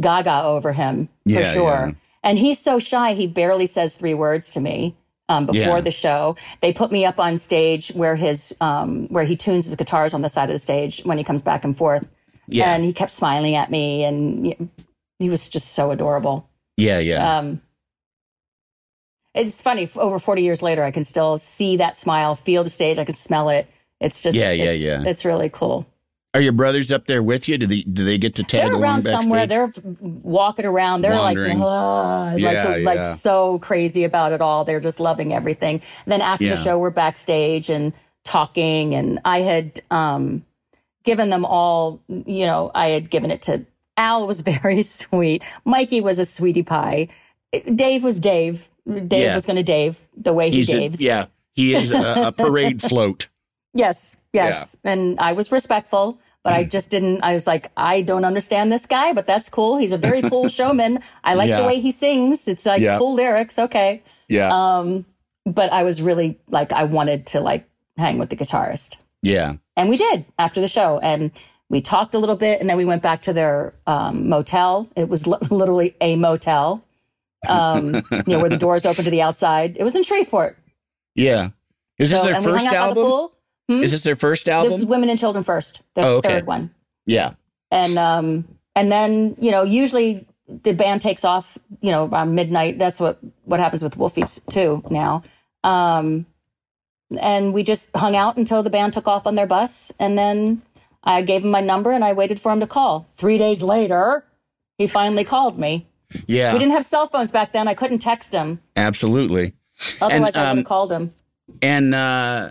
[0.00, 1.86] gaga over him for yeah, sure.
[1.88, 1.92] Yeah.
[2.22, 4.96] And he's so shy, he barely says three words to me.
[5.28, 5.80] Um, before yeah.
[5.80, 9.74] the show, they put me up on stage where his um, where he tunes his
[9.74, 12.08] guitars on the side of the stage when he comes back and forth.
[12.46, 12.72] Yeah.
[12.72, 14.70] And he kept smiling at me, and
[15.18, 16.48] he was just so adorable.
[16.76, 17.38] Yeah, yeah.
[17.38, 17.60] Um,
[19.34, 19.88] it's funny.
[19.96, 23.14] Over 40 years later, I can still see that smile, feel the stage, I can
[23.14, 23.68] smell it.
[24.00, 25.02] It's just, yeah, yeah, it's, yeah.
[25.06, 25.86] It's really cool.
[26.36, 27.56] Are your brothers up there with you?
[27.56, 29.46] Do they do they get to tag They're around somewhere.
[29.46, 29.72] They're
[30.02, 31.00] walking around.
[31.00, 31.58] They're Wandering.
[31.58, 32.84] like, yeah, like, yeah.
[32.84, 34.62] like so crazy about it all.
[34.66, 35.80] They're just loving everything.
[36.04, 36.50] Then after yeah.
[36.50, 38.94] the show, we're backstage and talking.
[38.94, 40.44] And I had um,
[41.04, 43.64] given them all, you know, I had given it to
[43.96, 45.42] Al was very sweet.
[45.64, 47.08] Mikey was a sweetie pie.
[47.74, 48.68] Dave was Dave.
[48.86, 51.00] Dave was going to Dave the way he Daves.
[51.00, 53.28] yeah, he is a, a parade float.
[53.72, 54.76] Yes, yes.
[54.84, 54.92] Yeah.
[54.92, 57.24] And I was respectful, but I just didn't.
[57.24, 59.78] I was like, I don't understand this guy, but that's cool.
[59.78, 61.00] He's a very cool showman.
[61.24, 61.60] I like yeah.
[61.60, 62.46] the way he sings.
[62.46, 62.98] It's like yeah.
[62.98, 63.58] cool lyrics.
[63.58, 64.00] Okay.
[64.28, 64.50] Yeah.
[64.52, 65.06] Um,
[65.44, 68.98] but I was really like, I wanted to like hang with the guitarist.
[69.22, 69.56] Yeah.
[69.76, 71.00] And we did after the show.
[71.00, 71.32] And
[71.68, 74.88] we talked a little bit and then we went back to their um, motel.
[74.94, 76.84] It was l- literally a motel,
[77.48, 79.76] um, you know, where the doors open to the outside.
[79.76, 80.56] It was in Shreveport.
[81.16, 81.48] Yeah.
[81.98, 83.30] Is this so, their first album?
[83.68, 83.82] Hmm?
[83.82, 84.70] Is this their first album?
[84.70, 86.28] This is Women and Children first, the oh, okay.
[86.28, 86.70] third one.
[87.04, 87.34] Yeah.
[87.70, 92.78] And um, and then you know usually the band takes off you know around midnight.
[92.78, 95.22] That's what what happens with Wolfie too now.
[95.64, 96.26] Um,
[97.20, 100.62] and we just hung out until the band took off on their bus, and then
[101.06, 103.06] I gave him my number and I waited for him to call.
[103.12, 104.24] Three days later,
[104.76, 105.86] he finally called me.
[106.26, 106.52] Yeah.
[106.52, 107.68] We didn't have cell phones back then.
[107.68, 108.60] I couldn't text him.
[108.74, 109.54] Absolutely.
[110.00, 111.12] Otherwise, and, um, I would have called him.
[111.62, 112.50] And uh,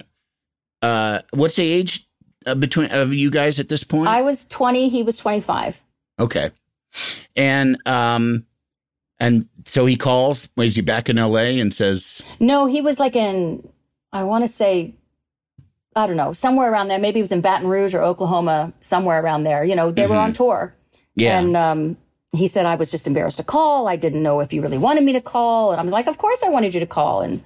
[0.86, 2.08] uh, what's the age
[2.46, 4.08] uh, between of you guys at this point?
[4.08, 4.90] I was 20.
[4.90, 5.84] He was 25.
[6.20, 6.52] Okay.
[7.36, 8.46] And um,
[9.20, 10.48] and so he calls.
[10.56, 11.60] Was he back in L.A.
[11.60, 12.22] and says?
[12.40, 13.68] No, he was like in.
[14.14, 14.94] I want to say
[15.96, 17.00] I don't know, somewhere around there.
[17.00, 19.64] Maybe he was in Baton Rouge or Oklahoma, somewhere around there.
[19.64, 20.14] You know, they mm-hmm.
[20.14, 20.76] were on tour.
[21.16, 21.40] Yeah.
[21.40, 21.98] And um,
[22.34, 23.88] he said, I was just embarrassed to call.
[23.88, 25.72] I didn't know if you really wanted me to call.
[25.72, 27.22] And I'm like, of course I wanted you to call.
[27.22, 27.44] And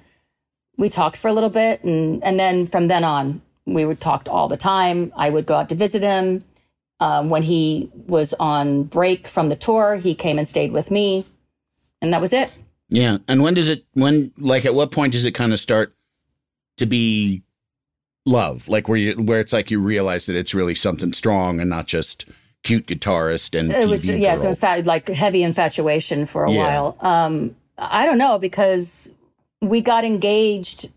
[0.80, 1.84] we talked for a little bit.
[1.84, 5.12] And, and then from then on, we would talk all the time.
[5.14, 6.42] I would go out to visit him.
[7.00, 11.26] Um, when he was on break from the tour, he came and stayed with me.
[12.02, 12.50] And that was it.
[12.88, 13.18] Yeah.
[13.28, 15.94] And when does it, when, like, at what point does it kind of start
[16.78, 17.42] to be
[18.24, 21.70] love, like where you where it's like you realize that it's really something strong and
[21.70, 22.26] not just
[22.62, 26.50] cute guitarist and it TV was yeah, so in fact like heavy infatuation for a
[26.50, 26.58] yeah.
[26.58, 26.96] while.
[27.00, 28.99] Um, I don't know because
[29.60, 30.88] we got engaged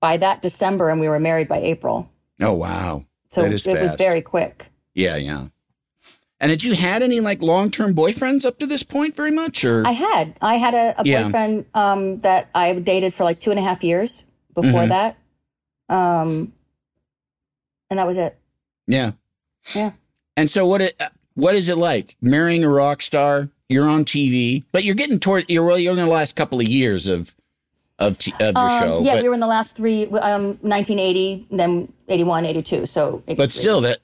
[0.00, 2.10] by that December and we were married by April.
[2.40, 3.80] Oh wow, so it fast.
[3.80, 4.68] was very quick.
[4.94, 5.46] Yeah, yeah.
[6.40, 9.64] And had you had any like long term boyfriends up to this point very much?
[9.64, 10.36] Or I had.
[10.42, 11.22] I had a, a yeah.
[11.22, 14.88] boyfriend um, that I dated for like two and a half years before mm-hmm.
[14.88, 15.16] that.
[15.88, 16.52] Um,
[17.88, 18.36] and that was it.
[18.86, 19.12] Yeah.
[19.74, 19.92] Yeah.
[20.36, 21.00] And so what it
[21.34, 23.48] what is it like marrying a rock star?
[23.68, 26.66] You're on TV, but you're getting toward you're well, you're in the last couple of
[26.66, 27.34] years of
[27.98, 29.00] of, t- of your um, show.
[29.02, 33.34] Yeah, but, we were in the last three um 1980, then 81, 82, so 83.
[33.34, 33.98] But still that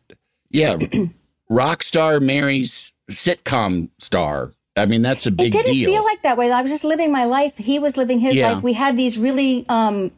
[0.51, 0.79] yeah,
[1.49, 4.53] rock star marries sitcom star.
[4.77, 5.61] I mean, that's a big deal.
[5.61, 5.93] It didn't deal.
[5.93, 6.51] feel like that way.
[6.51, 7.59] I was just living my life.
[7.59, 8.53] He was living his yeah.
[8.53, 8.63] life.
[8.63, 10.13] We had these really um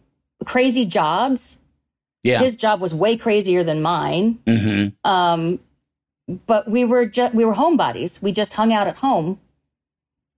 [0.44, 1.58] crazy jobs.
[2.22, 2.38] Yeah.
[2.38, 4.38] His job was way crazier than mine.
[4.46, 5.10] Mm-hmm.
[5.10, 5.58] Um,
[6.46, 8.22] but we were just we were homebodies.
[8.22, 9.40] We just hung out at home.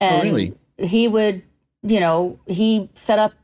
[0.01, 0.55] Oh, and oh, really?
[0.79, 1.43] He would,
[1.85, 3.35] you know, he set up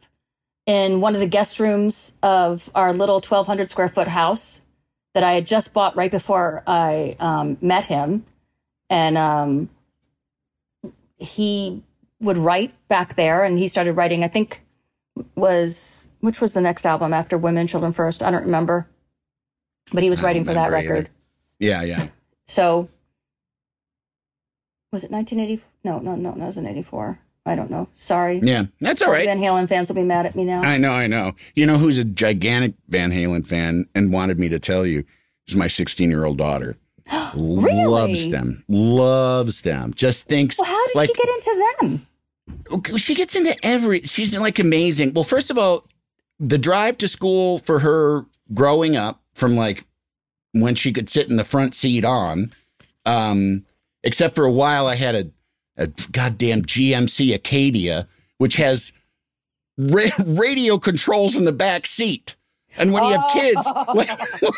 [0.66, 4.62] in one of the guest rooms of our little 1200 square foot house
[5.14, 8.24] that I had just bought right before I um, met him.
[8.88, 9.70] And um,
[11.18, 11.82] he
[12.20, 14.62] would write back there and he started writing, I think
[15.34, 18.22] was which was the next album after Women, Children First?
[18.22, 18.88] I don't remember.
[19.92, 21.08] But he was writing for that record.
[21.08, 21.10] Either.
[21.58, 22.08] Yeah, yeah.
[22.46, 22.88] So
[24.92, 25.62] was it 1980?
[25.84, 27.18] No, no, no, no, it was in 84.
[27.46, 27.88] I don't know.
[27.94, 28.38] Sorry.
[28.42, 29.24] Yeah, that's all right.
[29.24, 30.60] Van Halen fans will be mad at me now.
[30.62, 31.32] I know, I know.
[31.54, 35.04] You know who's a gigantic Van Halen fan and wanted me to tell you
[35.48, 36.76] is my 16 year old daughter.
[37.34, 37.86] really?
[37.86, 38.62] Loves them.
[38.68, 39.94] Loves them.
[39.94, 40.58] Just thinks.
[40.58, 42.06] Well, how did like, she get into them?
[42.96, 45.86] she gets into every she's like amazing well first of all
[46.38, 49.84] the drive to school for her growing up from like
[50.52, 52.52] when she could sit in the front seat on
[53.06, 53.64] um
[54.02, 55.30] except for a while i had a,
[55.80, 58.06] a goddamn gmc acadia
[58.38, 58.92] which has
[59.76, 62.36] ra- radio controls in the back seat
[62.78, 63.84] and when you have kids, oh.
[63.94, 64.10] like,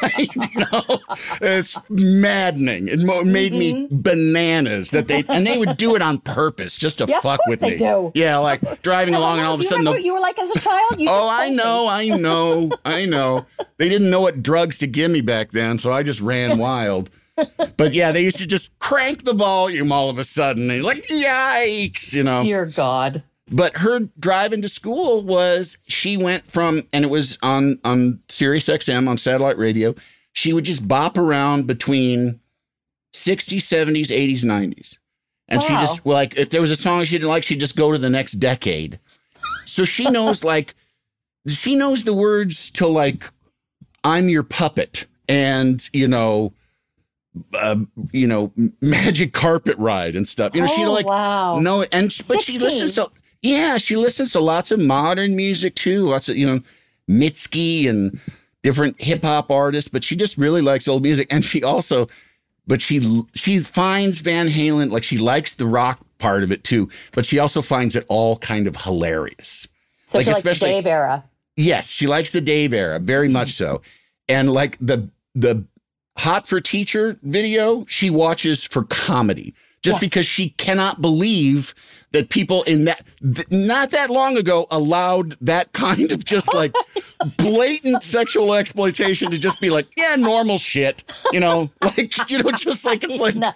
[0.02, 1.00] like, you know,
[1.40, 2.88] it's maddening.
[2.88, 3.82] It mo- made mm-hmm.
[3.82, 7.40] me bananas that they and they would do it on purpose just to yeah, fuck
[7.46, 7.76] with they me.
[7.78, 8.12] Do.
[8.14, 10.60] Yeah, like driving along and all of a sudden, the, you were like as a
[10.60, 10.94] child.
[11.08, 13.46] oh, I know, I know, I know.
[13.78, 17.10] They didn't know what drugs to give me back then, so I just ran wild.
[17.76, 21.06] But yeah, they used to just crank the volume all of a sudden, and like,
[21.08, 22.42] yikes, you know.
[22.42, 23.22] Dear God.
[23.50, 28.68] But her drive into school was she went from, and it was on on Sirius
[28.68, 29.94] XM on satellite radio.
[30.32, 32.40] She would just bop around between
[33.14, 34.96] 60s, 70s, 80s, 90s.
[35.48, 35.66] And wow.
[35.66, 37.92] she just, well, like, if there was a song she didn't like, she'd just go
[37.92, 38.98] to the next decade.
[39.66, 40.74] So she knows, like,
[41.46, 43.24] she knows the words to, like,
[44.04, 46.54] I'm your puppet and, you know,
[47.54, 47.76] uh,
[48.12, 50.54] you know, magic carpet ride and stuff.
[50.54, 51.58] You know, oh, she like wow.
[51.58, 52.40] no, and but 16.
[52.40, 53.10] she listens to
[53.42, 56.60] yeah, she listens to lots of modern music too, lots of you know,
[57.10, 58.20] Mitski and
[58.62, 59.88] different hip hop artists.
[59.88, 62.06] But she just really likes old music, and she also,
[62.66, 66.88] but she she finds Van Halen like she likes the rock part of it too,
[67.12, 69.66] but she also finds it all kind of hilarious.
[70.06, 71.24] So like, she likes the Dave era.
[71.56, 73.82] Yes, she likes the Dave era very much so,
[74.28, 75.64] and like the the
[76.18, 81.74] Hot for Teacher video, she watches for comedy just because she cannot believe
[82.12, 86.74] that people in that th- not that long ago allowed that kind of just like
[87.38, 92.50] blatant sexual exploitation to just be like yeah normal shit you know like you know
[92.52, 93.52] just like it's like no.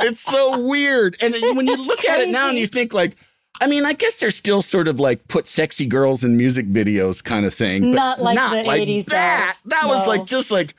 [0.00, 2.12] it's so weird and when you look crazy.
[2.12, 3.16] at it now and you think like
[3.62, 7.22] I mean, I guess they're still sort of like put sexy girls in music videos
[7.22, 7.90] kind of thing.
[7.90, 9.04] not like not the like 80s.
[9.06, 9.58] That.
[9.66, 9.90] That no.
[9.90, 10.74] was like just like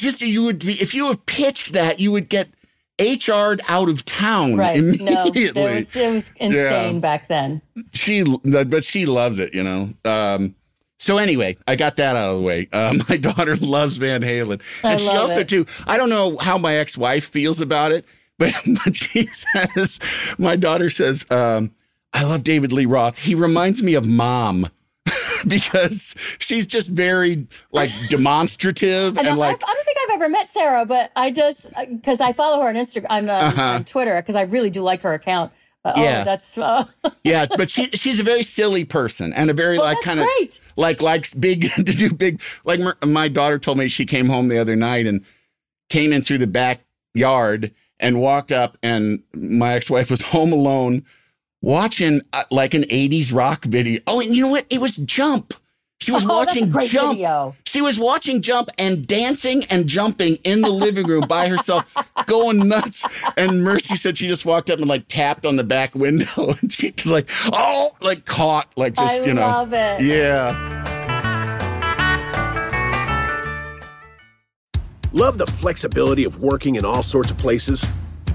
[0.00, 2.48] just you would be if you have pitched that, you would get
[3.00, 4.76] HR'd out of town right.
[4.76, 5.62] immediately.
[5.62, 7.00] No, it was, it was insane yeah.
[7.00, 7.62] back then.
[7.94, 9.88] She, but she loves it, you know.
[10.04, 10.54] Um,
[10.98, 12.68] so anyway, I got that out of the way.
[12.72, 15.48] Uh, my daughter loves Van Halen, and I she also it.
[15.48, 15.66] too.
[15.86, 18.04] I don't know how my ex-wife feels about it,
[18.38, 19.98] but, but she says,
[20.38, 21.72] my daughter says, um,
[22.12, 23.18] "I love David Lee Roth.
[23.18, 24.68] He reminds me of mom."
[25.46, 30.14] because she's just very like demonstrative and, and like I've, I do not think I've
[30.14, 33.62] ever met Sarah, but I just because I follow her on Instagram on, uh, uh-huh.
[33.62, 35.52] on Twitter because I really do like her account.
[35.82, 36.84] But, oh, yeah, that's uh...
[37.24, 37.46] yeah.
[37.56, 40.26] But she she's a very silly person and a very well, like kind of
[40.76, 42.42] like likes big to do big.
[42.64, 45.24] Like my daughter told me she came home the other night and
[45.88, 51.04] came in through the backyard and walked up and my ex wife was home alone
[51.62, 54.00] watching uh, like an 80s rock video.
[54.06, 54.66] Oh, and you know what?
[54.70, 55.54] It was Jump.
[56.00, 57.12] She was oh, watching Jump.
[57.12, 57.54] Video.
[57.66, 61.84] She was watching Jump and dancing and jumping in the living room by herself,
[62.26, 63.04] going nuts.
[63.36, 66.72] And Mercy said she just walked up and like tapped on the back window, and
[66.72, 70.00] she was like, "Oh!" like caught, like just I you know, love it.
[70.02, 70.88] Yeah.
[75.12, 77.86] Love the flexibility of working in all sorts of places.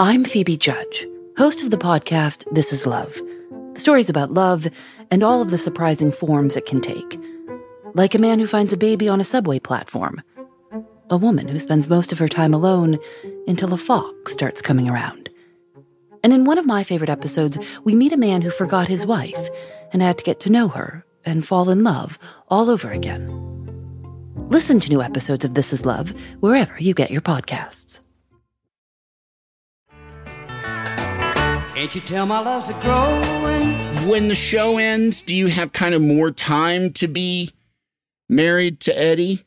[0.00, 1.08] I'm Phoebe Judge,
[1.38, 3.20] host of the podcast This Is Love.
[3.74, 4.68] Stories about love
[5.10, 7.20] and all of the surprising forms it can take.
[7.94, 10.22] Like a man who finds a baby on a subway platform,
[11.10, 12.98] a woman who spends most of her time alone
[13.48, 15.30] until a fox starts coming around.
[16.22, 19.48] And in one of my favorite episodes, we meet a man who forgot his wife
[19.92, 23.26] and had to get to know her and fall in love all over again.
[24.48, 27.98] Listen to new episodes of This Is Love wherever you get your podcasts.
[31.78, 34.08] Can't you tell my love's a growing?
[34.08, 37.52] When the show ends, do you have kind of more time to be
[38.28, 39.44] married to Eddie?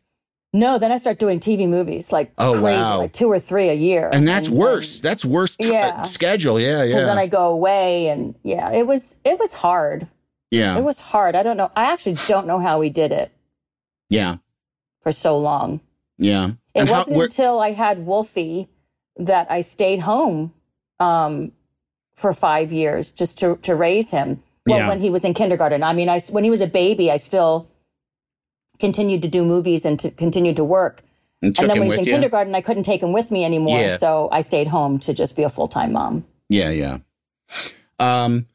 [0.53, 2.99] No, then I start doing TV movies like oh, crazy, wow.
[2.99, 4.09] like two or three a year.
[4.13, 4.95] And that's and, worse.
[4.95, 6.03] And, that's worse t- yeah.
[6.03, 6.57] schedule.
[6.57, 6.85] Yeah, yeah.
[6.85, 10.07] Because then I go away, and yeah, it was it was hard.
[10.51, 11.35] Yeah, it was hard.
[11.35, 11.69] I don't know.
[11.75, 13.29] I actually don't know how we did it.
[14.09, 14.37] Yeah,
[15.01, 15.81] for so long.
[16.17, 18.69] Yeah, it and wasn't how, until I had Wolfie
[19.17, 20.53] that I stayed home
[21.01, 21.51] um,
[22.21, 24.41] for five years just to, to raise him.
[24.67, 24.87] Well, yeah.
[24.87, 25.81] when he was in kindergarten.
[25.81, 27.67] I mean, I, when he was a baby, I still
[28.79, 31.01] continued to do movies and to continue to work.
[31.41, 32.11] And, and then when he was in you?
[32.11, 33.79] kindergarten, I couldn't take him with me anymore.
[33.79, 33.95] Yeah.
[33.95, 36.25] So I stayed home to just be a full time mom.
[36.49, 36.99] Yeah, yeah.
[37.97, 38.45] Um,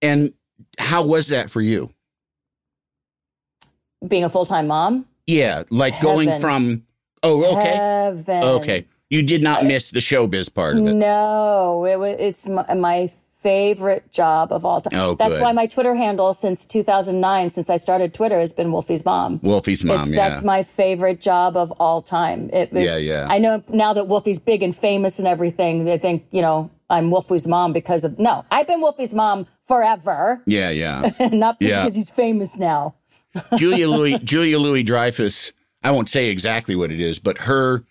[0.00, 0.32] and
[0.78, 1.92] how was that for you?
[4.06, 5.06] Being a full time mom?
[5.26, 6.14] Yeah, like Heaven.
[6.14, 6.86] going from
[7.22, 8.42] oh okay Heaven.
[8.44, 8.86] okay.
[9.10, 10.92] You did not miss the showbiz part of it.
[10.94, 14.98] No, it was, it's my, my favorite job of all time.
[14.98, 15.42] Oh, that's good.
[15.42, 19.38] why my Twitter handle since 2009, since I started Twitter, has been Wolfie's mom.
[19.40, 20.28] Wolfie's mom, it's, yeah.
[20.28, 22.50] That's my favorite job of all time.
[22.52, 23.26] It was, yeah, yeah.
[23.30, 27.10] I know now that Wolfie's big and famous and everything, they think, you know, I'm
[27.10, 30.42] Wolfie's mom because of, no, I've been Wolfie's mom forever.
[30.46, 31.10] Yeah, yeah.
[31.32, 31.80] Not just Yeah.
[31.82, 32.96] because he's famous now.
[33.56, 35.52] Julia Louis Julia Louis Dreyfus.
[35.84, 37.84] I won't say exactly what it is, but her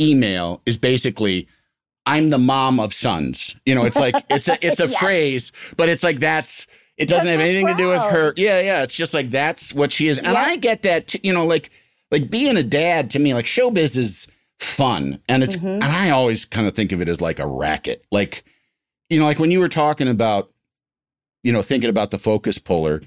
[0.00, 1.46] email is basically
[2.06, 3.56] I'm the mom of sons.
[3.66, 4.98] You know, it's like it's a it's a Yes.
[4.98, 8.34] phrase, but it's like that's it doesn't Because have anything to do with her.
[8.36, 8.82] Yeah, yeah.
[8.82, 10.18] It's just like that's what she is.
[10.18, 10.34] And Yeah.
[10.34, 11.70] I get that t- you know, like
[12.10, 14.26] like being a dad to me, like showbiz is
[14.58, 15.20] fun.
[15.28, 15.66] And it's Mm-hmm.
[15.66, 18.04] and I always kind of think of it as like a racket.
[18.10, 18.44] Like,
[19.08, 20.50] you know, like when you were talking about,
[21.42, 23.02] you know, thinking about the focus puller,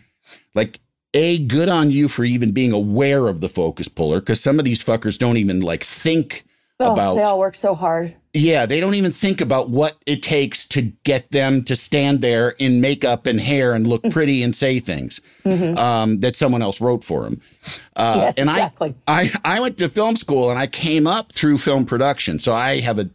[0.56, 0.80] like
[1.14, 4.66] a good on you for even being aware of the focus puller because some of
[4.66, 6.44] these fuckers don't even like think
[6.80, 8.16] Oh, about they all work so hard.
[8.34, 12.50] yeah they don't even think about what it takes to get them to stand there
[12.58, 17.04] in makeup and hair and look pretty and say things um, that someone else wrote
[17.04, 17.40] for them
[17.96, 18.20] uh, Mm-hmm.
[18.22, 18.96] Yes, and exactly.
[19.08, 22.54] I, I i went to film school and i came up through film production so
[22.54, 23.10] i have a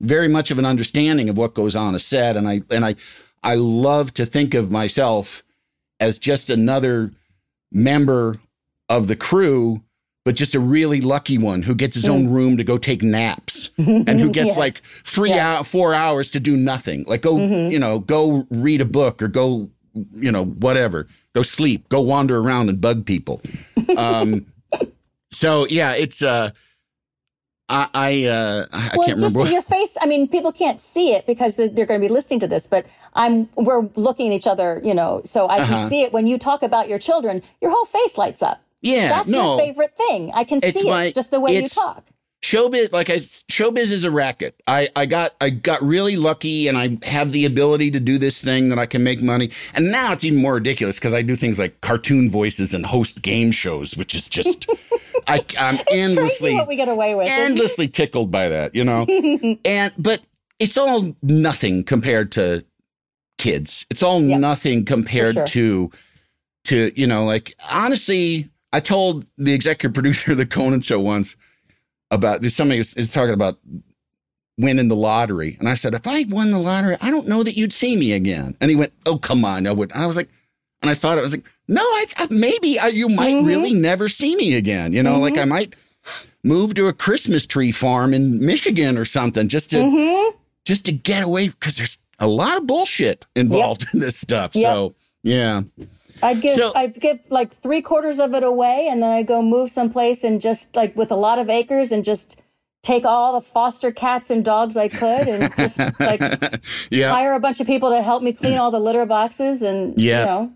[0.00, 2.94] very much of an understanding of what goes on a set and i and i
[3.42, 5.42] i love to think of myself
[5.98, 7.10] as just another
[7.70, 8.40] member
[8.88, 9.82] of the crew,
[10.24, 13.70] but just a really lucky one who gets his own room to go take naps
[13.78, 14.58] and who gets Yes.
[14.58, 15.56] like three Yeah.
[15.56, 17.04] hour, four hours to do nothing.
[17.06, 19.70] Like go, you know, go read a book or go,
[20.12, 21.06] you know, whatever.
[21.34, 21.88] Go sleep.
[21.88, 23.40] Go wander around and bug people.
[23.96, 24.46] Um,
[25.30, 26.50] so yeah, it's uh,
[27.68, 29.52] I I uh, I well, can't just remember.
[29.52, 29.96] your face.
[30.00, 32.66] I mean, people can't see it because they're, they're going to be listening to this,
[32.66, 35.74] but I'm we're looking at each other, you know, so I Uh-huh.
[35.76, 37.42] can see it when you talk about your children.
[37.60, 38.60] Your whole face lights up.
[38.82, 39.56] Yeah, That's no.
[39.56, 40.30] your favorite thing.
[40.34, 42.04] I can It's see my- it just the way you talk.
[42.42, 44.54] showbiz like I showbiz is a racket.
[44.66, 48.40] I I got I got really lucky and I have the ability to do this
[48.42, 49.50] thing that I can make money.
[49.74, 53.20] And now it's even more ridiculous because I do things like cartoon voices and host
[53.20, 54.66] game shows, which is just
[55.26, 57.28] I I'm endlessly what we get away with.
[57.28, 59.04] endlessly tickled by that, you know.
[59.66, 60.22] and but
[60.58, 62.64] it's all nothing compared to
[63.36, 63.84] kids.
[63.90, 64.40] It's all Yep.
[64.40, 65.46] nothing compared sure.
[65.46, 65.90] to
[66.64, 71.36] to you know like honestly, I told the executive producer of the Conan show once
[72.10, 72.54] about this.
[72.56, 73.58] Somebody is, is talking about
[74.58, 77.56] winning the lottery, and I said, if I won the lottery, I don't know that
[77.56, 78.56] you'd see me again.
[78.60, 80.28] And he went, "Oh come on, I would." And I was like,
[80.82, 83.46] and I thought it was like, no, I, I maybe I, you might Mm-hmm.
[83.46, 84.92] really never see me again.
[84.92, 85.74] You know, like I might
[86.42, 90.36] move to a Christmas tree farm in Michigan or something just to Mm-hmm.
[90.64, 94.54] just to get away because there's a lot of bullshit involved in this stuff.
[94.54, 94.64] Yep.
[94.64, 95.62] So yeah,
[96.22, 99.42] I'd give So- I'd give like three quarters of it away, and then I go
[99.42, 102.40] move someplace and just like with a lot of acres and just
[102.82, 106.20] take all the foster cats and dogs I could and just like
[106.90, 107.12] yeah.
[107.12, 110.20] hire a bunch of people to help me clean all the litter boxes and Yeah.
[110.20, 110.52] you know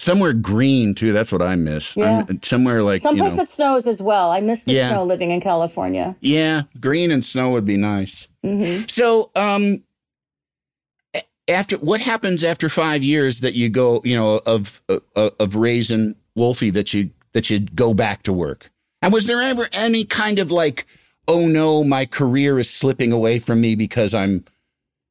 [0.00, 1.12] Somewhere green too.
[1.12, 1.96] That's what I miss.
[1.96, 2.24] Yeah.
[2.28, 4.30] I'm, somewhere like you someplace know, that snows as well.
[4.30, 4.90] I miss the Yeah.
[4.90, 6.14] snow living in California.
[6.20, 8.28] yeah, green and snow would be nice.
[8.44, 9.82] hmm So, um,
[11.48, 15.02] after what happens after five years that you go, you know, of of,
[15.38, 18.70] of raising Wolfie that you that you go back to work?
[19.02, 20.86] And was there ever any kind of like,
[21.26, 24.44] oh no, my career is slipping away from me because I'm,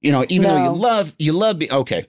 [0.01, 2.05] you know, even though you love you love me, okay,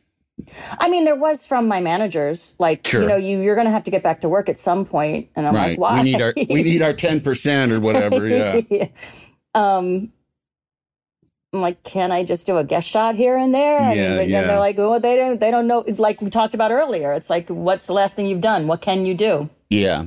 [0.78, 3.02] I mean, there was from my managers, like Sure.
[3.02, 5.28] you know, you you're going to have to get back to work at some point,
[5.36, 5.70] and I'm right?
[5.70, 5.98] like, why?
[5.98, 8.26] We need our we need our ten percent or whatever.
[8.28, 8.88] Yeah,
[9.54, 10.12] um,
[11.58, 13.78] I'm like, can I just do a guest shot here and there?
[13.80, 14.42] And, Yeah, then yeah.
[14.46, 15.84] they're like, oh, they don't, they don't know.
[15.98, 18.66] Like we talked about earlier, it's like, what's the last thing you've done?
[18.68, 19.50] What can you do?
[19.68, 20.06] yeah.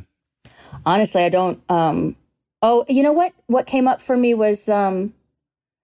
[0.85, 1.61] Honestly, I don't.
[1.69, 2.15] Um,
[2.61, 3.33] oh, you know what?
[3.47, 5.13] What came up for me was um,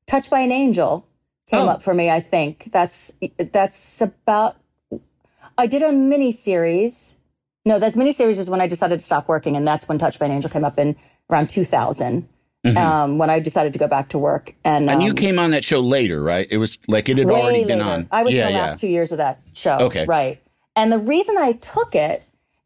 [0.08, 1.06] "Touched by an Angel."
[1.52, 1.70] Came Oh.
[1.70, 2.10] up for me.
[2.10, 4.56] I think that's that's about.
[5.58, 7.16] I did a mini series.
[7.66, 10.18] No, that's mini series is when I decided to stop working, and that's when "Touched
[10.20, 10.96] by an Angel" came up in
[11.30, 12.28] around 2000.
[12.76, 14.94] Um, when I decided to go back to work, and Mm-hmm.
[14.94, 16.48] And you um, came on that show later, right?
[16.50, 17.90] It was like it had already been later.
[17.90, 18.08] on.
[18.12, 18.62] I was yeah, in the yeah.
[18.62, 19.78] last two years of that show.
[19.80, 20.06] Okay.
[20.06, 20.42] Right.
[20.76, 22.24] And the reason I took it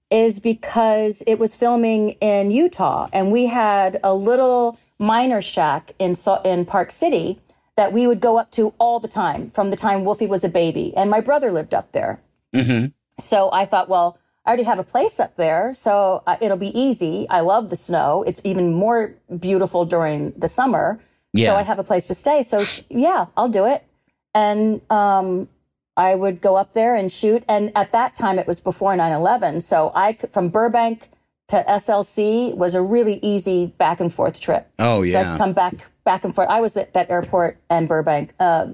[0.09, 6.15] is because it was filming in Utah and we had a little miner shack in
[6.43, 7.39] in Park City
[7.77, 10.49] that we would go up to all the time from the time Wolfie was a
[10.49, 12.19] baby and my brother lived up there.
[12.53, 12.87] Mm-hmm.
[13.19, 16.77] So I thought, well, I already have a place up there, so uh, it'll be
[16.79, 17.27] easy.
[17.29, 18.23] I love the snow.
[18.25, 20.99] It's even more beautiful during the summer.
[21.33, 21.49] Yeah.
[21.49, 22.41] So I have a place to stay.
[22.41, 23.83] So sh- yeah, I'll do it.
[24.33, 25.47] And um,
[25.95, 27.43] I would go up there and shoot.
[27.47, 29.61] And at that time, it was before 9 11.
[29.61, 31.09] So I could, from Burbank
[31.49, 34.67] to SLC was a really easy back and forth trip.
[34.79, 35.11] Oh, yeah.
[35.11, 35.73] So I could come back,
[36.03, 36.49] back and forth.
[36.49, 38.69] I was at that airport and Burbank uh,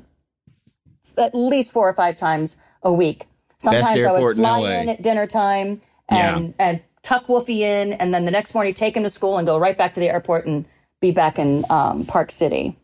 [1.17, 3.25] at least four or five times a week.
[3.59, 6.53] Sometimes I would fly in, in, at dinner time and, yeah.
[6.59, 9.57] and tuck Wolfie in, and then the next morning take him to school and go
[9.57, 10.65] right back to the airport and
[11.01, 12.77] be back in um, Park City.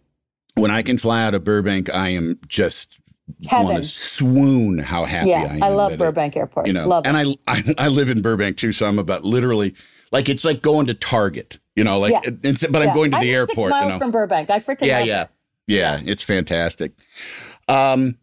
[0.55, 2.99] When I can fly out of Burbank, I am just
[3.51, 5.63] want to swoon how happy yeah, I am.
[5.63, 6.67] I love Burbank it, Airport.
[6.67, 9.75] You know, love and I, I, I live in Burbank too, so I'm about literally
[10.11, 11.59] like it's like going to Target.
[11.75, 12.51] You know, like yeah.
[12.69, 13.57] but I'm going to the I'm airport.
[13.57, 13.97] Six miles you know?
[13.97, 14.49] from Burbank.
[14.49, 15.27] I freaking yeah, yeah.
[15.65, 16.93] yeah, yeah, It's fantastic.
[17.67, 18.17] Um,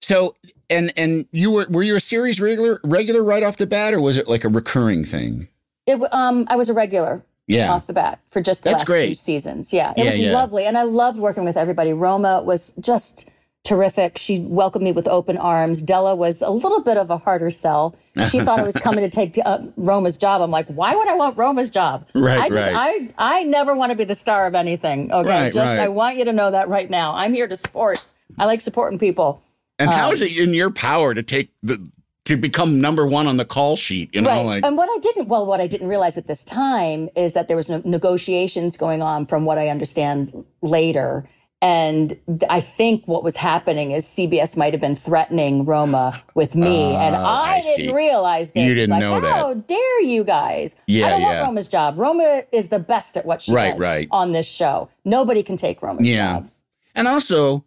[0.00, 0.36] so
[0.70, 4.00] and and you were were you a series regular regular right off the bat, or
[4.00, 5.48] was it like a recurring thing?
[5.86, 7.22] It um I was a regular.
[7.46, 7.72] Yeah.
[7.72, 9.06] Off the bat for just the That's last great.
[9.06, 9.72] two seasons.
[9.72, 9.92] Yeah.
[9.92, 10.32] It yeah, was yeah.
[10.32, 10.66] lovely.
[10.66, 11.94] And I loved working with everybody.
[11.94, 13.26] Roma was just
[13.64, 14.18] terrific.
[14.18, 15.82] She welcomed me with open arms.
[15.82, 17.96] Della was a little bit of a harder sell.
[18.30, 20.42] She thought I was coming to take uh, Roma's job.
[20.42, 22.06] I'm like, why would I want Roma's job?
[22.14, 23.14] Right, I just, right.
[23.18, 25.12] I, I never want to be the star of anything.
[25.12, 25.80] Okay, right, just right.
[25.80, 27.14] I want you to know that right now.
[27.14, 28.04] I'm here to support.
[28.38, 29.42] I like supporting people.
[29.78, 31.90] And um, how is it in your power to take the
[32.24, 34.14] to become number one on the call sheet?
[34.14, 34.44] You know, right.
[34.44, 37.48] like and what I didn't well, what I didn't realize at this time is that
[37.48, 39.26] there was no negotiations going on.
[39.26, 41.24] From what I understand later.
[41.60, 42.16] And
[42.48, 47.00] I think what was happening is CBS might have been threatening Roma with me, uh,
[47.00, 48.64] and I, I didn't realize this.
[48.64, 49.34] You didn't like, know How that.
[49.34, 50.76] How dare you guys?
[50.86, 51.26] Yeah, I don't yeah.
[51.26, 51.98] want Roma's job.
[51.98, 54.08] Roma is the best at what she right, does right.
[54.12, 54.88] on this show.
[55.04, 56.34] Nobody can take Roma's yeah.
[56.34, 56.50] job.
[56.94, 57.64] And also,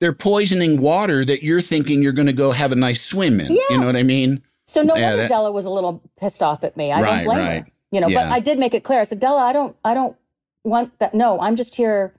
[0.00, 3.52] they're poisoning water that you're thinking you're going to go have a nice swim in.
[3.52, 3.62] Yeah.
[3.70, 4.42] You know what I mean?
[4.66, 6.90] So no yeah, wonder that, Della was a little pissed off at me.
[6.90, 7.64] I right, don't blame right.
[7.64, 7.70] her.
[7.90, 8.24] You know, yeah.
[8.24, 9.00] but I did make it clear.
[9.00, 10.16] I said, Della, I don't, I don't
[10.64, 11.14] want that.
[11.14, 12.14] No, I'm just here.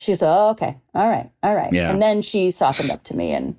[0.00, 1.72] She said, oh, okay, all right, all right.
[1.72, 1.90] Yeah.
[1.90, 3.56] And then she softened up to me, and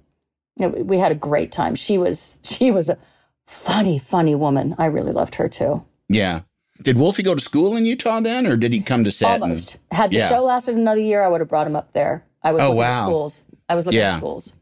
[0.56, 1.76] you know, we had a great time.
[1.76, 2.98] She was, she was a
[3.46, 4.74] funny, funny woman.
[4.78, 5.86] I really loved her too.
[6.08, 6.42] Yeah.
[6.82, 9.42] Did Wolfie go to school in Utah then, or did he come to set?
[9.42, 9.78] Almost.
[9.92, 10.30] And, Had the yeah.
[10.30, 12.24] show lasted another year, I would have brought him up there.
[12.42, 13.06] I was oh, wow.
[13.06, 13.44] schools.
[13.70, 14.14] I was looking yeah.
[14.14, 14.54] at schools.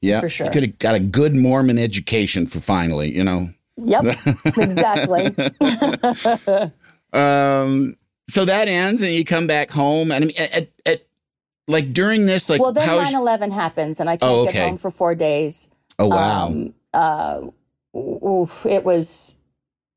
[0.00, 0.46] Yeah, for sure.
[0.46, 3.50] You could have got a good Mormon education for finally, you know.
[3.76, 4.04] Yep,
[4.56, 5.26] exactly.
[7.12, 7.96] um.
[8.28, 11.04] So that ends, and you come back home, and I mean, at, at
[11.66, 14.52] like during this, like, well, then 9-11 happens, and I can't oh, okay.
[14.52, 15.68] get home for four days.
[15.98, 16.46] Oh wow.
[16.46, 17.42] Um, uh,
[17.96, 19.34] oof, it was.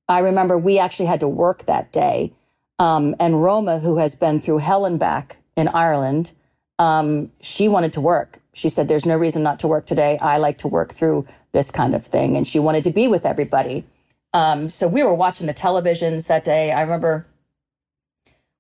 [0.10, 2.34] I remember we actually had to work that day,
[2.80, 6.34] um, and Roma, who has been through hell and back in Ireland,
[6.80, 8.40] um, she wanted to work.
[8.54, 10.18] She said, There's no reason not to work today.
[10.20, 12.36] I like to work through this kind of thing.
[12.36, 13.86] And she wanted to be with everybody.
[14.34, 16.72] Um, so we were watching the televisions that day.
[16.72, 17.28] I remember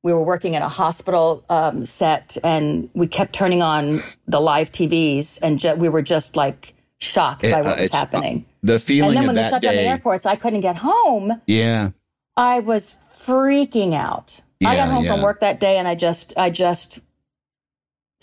[0.03, 4.71] we were working in a hospital um, set and we kept turning on the live
[4.71, 8.45] TVs and ju- we were just like shocked by what uh, was happening.
[8.47, 10.75] Uh, the feeling And then when they shut day, down the airports, I couldn't get
[10.75, 11.41] home.
[11.47, 11.91] Yeah.
[12.35, 14.41] I was freaking out.
[14.59, 15.13] Yeah, I got home yeah.
[15.13, 16.99] from work that day and I just, I just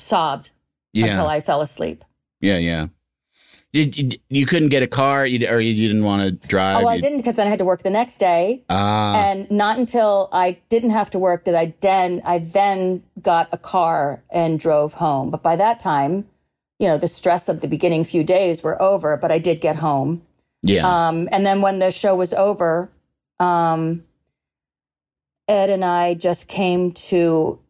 [0.00, 0.50] sobbed
[0.92, 1.06] yeah.
[1.06, 2.04] until I fell asleep.
[2.40, 2.88] Yeah, yeah.
[3.72, 6.82] You, you, you couldn't get a car, you, or you didn't want to drive.
[6.82, 8.64] Oh, I didn't because then I had to work the next day.
[8.68, 9.30] Ah.
[9.30, 13.58] And not until I didn't have to work did I then I then got a
[13.58, 15.30] car and drove home.
[15.30, 16.26] But by that time,
[16.80, 19.16] you know, the stress of the beginning few days were over.
[19.16, 20.22] But I did get home.
[20.62, 20.86] Yeah.
[20.86, 22.90] Um, and then when the show was over,
[23.38, 24.02] um,
[25.46, 27.60] Ed and I just came to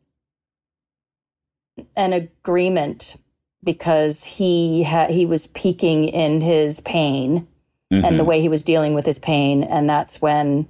[1.97, 3.17] an agreement
[3.63, 7.47] because he ha- he was peaking in his pain
[7.93, 8.05] mm-hmm.
[8.05, 8.29] and the mm-hmm.
[8.29, 10.69] way he was dealing with his pain, and that's when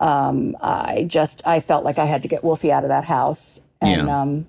[0.00, 3.60] um, I just I felt like I had to get Wolfie out of that house,
[3.80, 4.20] and yeah.
[4.20, 4.46] um,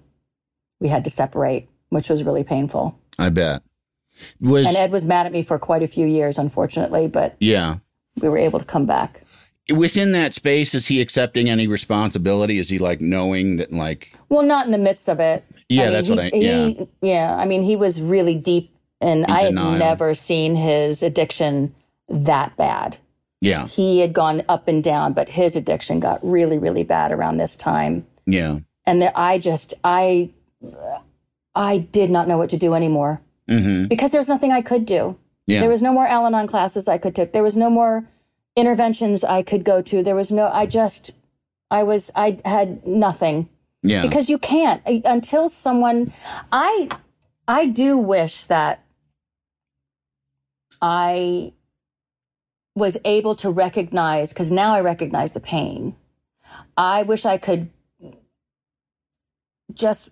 [0.79, 2.99] we had to separate, which was really painful.
[3.17, 3.61] I bet.
[4.39, 7.77] Was, and Ed was mad at me for quite a few years, unfortunately, but yeah,
[8.21, 9.25] we were able to come back
[9.73, 14.43] within that space is he accepting any responsibility is he like knowing that like well
[14.43, 16.65] not in the midst of it yeah I mean, that's he, what i yeah.
[16.65, 21.73] he, yeah i mean he was really deep and i had never seen his addiction
[22.07, 22.97] that bad.
[23.41, 23.67] Yeah.
[23.67, 27.55] He had gone up and down but his addiction got really really bad around this
[27.55, 28.05] time.
[28.25, 28.59] Yeah.
[28.85, 30.29] And that i just i
[31.55, 33.21] i did not know what to do anymore.
[33.47, 33.85] Mm-hmm.
[33.85, 35.17] because there was nothing i could do.
[35.45, 35.59] Yeah.
[35.59, 37.31] there was no more al-anon classes i could take.
[37.31, 38.05] There was no more
[38.55, 40.01] interventions I could go to.
[40.01, 41.11] There was no, I just,
[41.69, 43.49] I was, I had nothing.
[43.87, 44.01] Yeah.
[44.01, 46.11] Because you can't until someone,
[46.51, 46.89] I,
[47.47, 48.83] I do wish that
[50.81, 51.53] I
[52.75, 55.95] was able to recognize, because now I recognize the pain.
[56.75, 57.69] I wish I could
[59.73, 60.09] just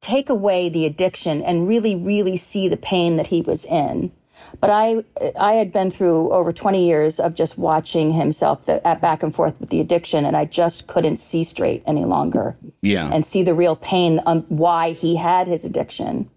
[0.00, 4.12] take away the addiction and really, really see the pain that he was in.
[4.60, 5.04] But I,
[5.38, 9.34] I had been through over 20 years of just watching himself the, at back and
[9.34, 12.56] forth with the addiction, and I just couldn't see straight any longer.
[12.80, 13.10] Yeah.
[13.12, 16.30] And see the real pain on why he had his addiction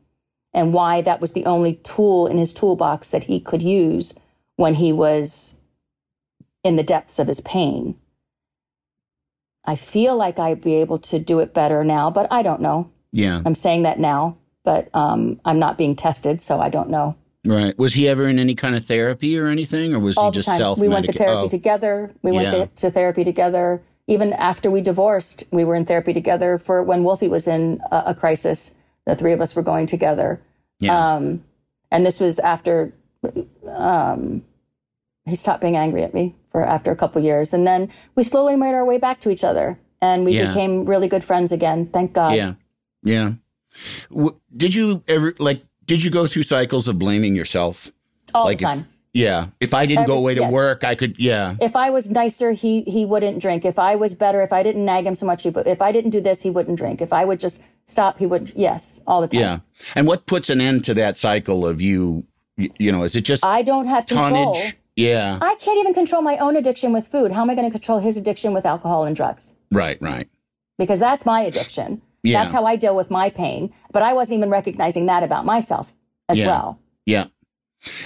[0.53, 4.13] and why that was the only tool in his toolbox that he could use
[4.55, 5.55] when he was
[6.63, 7.95] in the depths of his pain.
[9.65, 12.91] I feel like I'd be able to do it better now, but I don't know.
[13.11, 13.41] Yeah.
[13.45, 17.17] I'm saying that now, but um, I'm not being tested, so I don't know.
[17.45, 17.77] Right.
[17.77, 20.47] Was he ever in any kind of therapy or anything, or was All he just
[20.57, 20.79] self?
[20.79, 21.49] We went to therapy oh.
[21.49, 22.11] together.
[22.23, 22.65] We went yeah.
[22.75, 23.81] to, therapy together.
[24.07, 28.03] Even after we divorced, we were in therapy together for when Wolfie was in a,
[28.07, 28.75] a crisis.
[29.05, 30.41] The three of us were going together.
[30.79, 31.15] Yeah.
[31.15, 31.43] Um,
[31.91, 32.93] and this was after
[33.67, 34.43] um,
[35.25, 38.55] he stopped being angry at me for after a couple years, and then we slowly
[38.55, 40.47] made our way back to each other, and we yeah.
[40.47, 41.87] became really good friends again.
[41.87, 42.35] Thank God.
[42.35, 42.53] Yeah.
[43.03, 43.33] Yeah.
[44.09, 45.63] W- did you ever like?
[45.87, 47.91] Did you go through cycles of blaming yourself?
[48.33, 48.79] All like the time.
[48.79, 49.47] If, yeah.
[49.59, 50.53] If I didn't go away to yes.
[50.53, 51.17] work, I could.
[51.17, 51.55] Yeah.
[51.61, 53.63] If I was nicer, he he wouldn't drink.
[53.63, 56.11] If I was better, if I didn't nag him so much, he, if I didn't
[56.11, 57.01] do this, he wouldn't drink.
[57.01, 58.51] If I would just stop, he would.
[58.55, 59.39] Yes, all the time.
[59.39, 59.59] Yeah.
[59.95, 62.25] And what puts an end to that cycle of you?
[62.57, 64.57] You know, is it just I don't have control.
[64.95, 65.39] Yeah.
[65.41, 67.31] I can't even control my own addiction with food.
[67.31, 69.51] How am I going to control his addiction with alcohol and drugs?
[69.71, 70.01] Right.
[70.01, 70.29] Right.
[70.77, 72.01] Because that's my addiction.
[72.25, 72.41] Yeah.
[72.41, 73.71] That's how I deal with my pain.
[73.91, 75.95] But I wasn't even recognizing that about myself
[76.27, 76.47] as yeah.
[76.47, 76.79] well.
[77.05, 77.27] Yeah.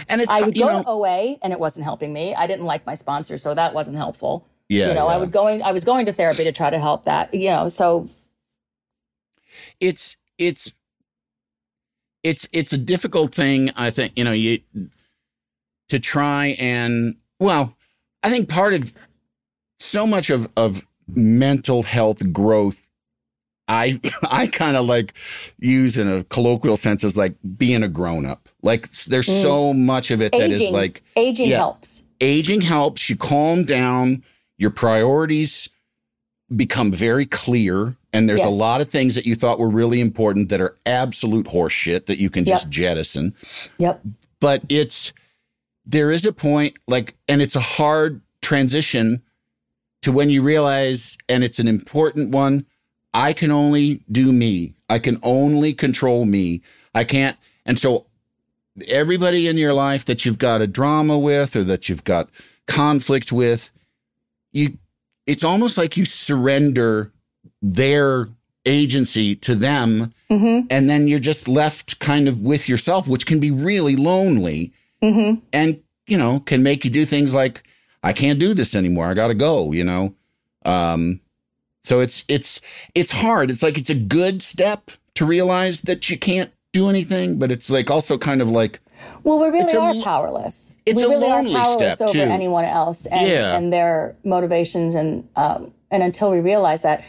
[0.09, 2.36] And it's I would go know, to OA and it wasn't helping me.
[2.36, 4.45] I didn't like my sponsor, so that wasn't helpful.
[4.67, 4.89] Yeah.
[4.89, 5.15] You know, yeah.
[5.15, 7.70] I would going I was going to therapy to try to help that, you know,
[7.70, 8.09] so
[9.80, 10.74] it's it's
[12.24, 14.59] it's it's a difficult thing, I think, you know, you
[15.88, 17.76] to try and well,
[18.22, 18.93] I think part of
[19.80, 22.88] so much of of mental health growth
[23.70, 24.01] I
[24.32, 25.13] I kind of like
[25.59, 28.49] use in a colloquial sense as like being a grown up.
[28.61, 29.41] Like there's mm.
[29.41, 32.03] so much of it aging, that is like aging yeah, helps.
[32.20, 33.09] Aging helps.
[33.09, 34.24] You calm down.
[34.57, 35.70] Your priorities
[36.53, 38.47] become very clear, and there's yes.
[38.47, 42.17] a lot of things that you thought were really important that are absolute horseshit that
[42.17, 42.72] you can just yep.
[42.72, 43.34] jettison.
[43.78, 44.01] Yep.
[44.41, 45.13] But it's
[45.86, 49.22] there is a point like, and it's a hard transition
[50.01, 52.65] to when you realize, and it's an important one
[53.14, 54.76] I can only do me.
[54.89, 56.62] I can only control me.
[56.93, 57.38] I can't.
[57.66, 58.05] And so
[58.88, 62.30] everybody in your life that you've got a drama with or that you've got
[62.68, 63.72] conflict with,
[64.51, 64.78] you
[65.26, 67.12] it's almost like you surrender
[67.62, 68.30] their
[68.66, 70.66] agency to them mm-hmm.
[70.70, 75.39] and then you're just left kind of with yourself which can be really lonely mm-hmm.
[75.53, 77.64] and you know can make you do things like
[78.03, 80.14] i can't do this anymore i gotta go you know
[80.66, 81.22] um
[81.84, 82.61] so it's it's
[82.95, 83.49] it's hard.
[83.49, 87.69] It's like it's a good step to realize that you can't do anything, but it's
[87.69, 88.80] like also kind of like
[89.23, 90.71] well, we really are a, powerless.
[90.86, 92.32] It's we a really lonely are powerless step over too.
[92.32, 93.57] anyone else and, yeah.
[93.57, 97.03] and their motivations and um, and until we realize that,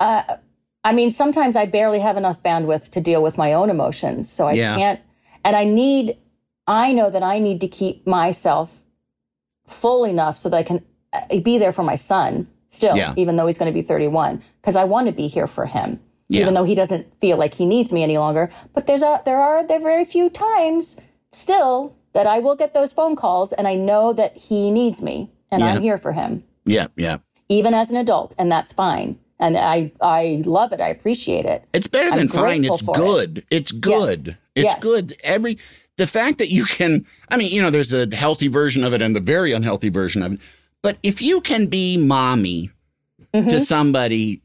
[0.00, 0.36] uh,
[0.84, 4.46] I mean, sometimes I barely have enough bandwidth to deal with my own emotions, so
[4.46, 4.76] I yeah.
[4.76, 5.00] can't.
[5.44, 6.16] And I need,
[6.66, 8.82] I know that I need to keep myself
[9.66, 13.14] full enough so that I can uh, be there for my son still, yeah.
[13.16, 16.00] even though he's going to be 31, because I want to be here for him,
[16.28, 16.42] yeah.
[16.42, 18.50] even though he doesn't feel like he needs me any longer.
[18.74, 20.98] But there's a, there are there are very few times
[21.32, 25.30] still that I will get those phone calls, and I know that he needs me,
[25.50, 25.68] and yeah.
[25.68, 26.44] I'm here for him.
[26.64, 27.18] Yeah, yeah.
[27.48, 29.18] Even as an adult, and that's fine.
[29.40, 30.80] And I I love it.
[30.80, 31.64] I appreciate it.
[31.72, 32.64] It's better than fine.
[32.64, 33.38] It's good.
[33.38, 33.44] It.
[33.50, 34.26] It's good.
[34.26, 34.36] Yes.
[34.56, 34.82] It's yes.
[34.82, 35.16] good.
[35.22, 35.58] Every
[35.96, 37.06] the fact that you can.
[37.28, 40.22] I mean, you know, there's a healthy version of it and the very unhealthy version
[40.22, 40.40] of it.
[40.82, 42.70] But if you can be mommy
[43.34, 43.48] mm-hmm.
[43.48, 44.42] to somebody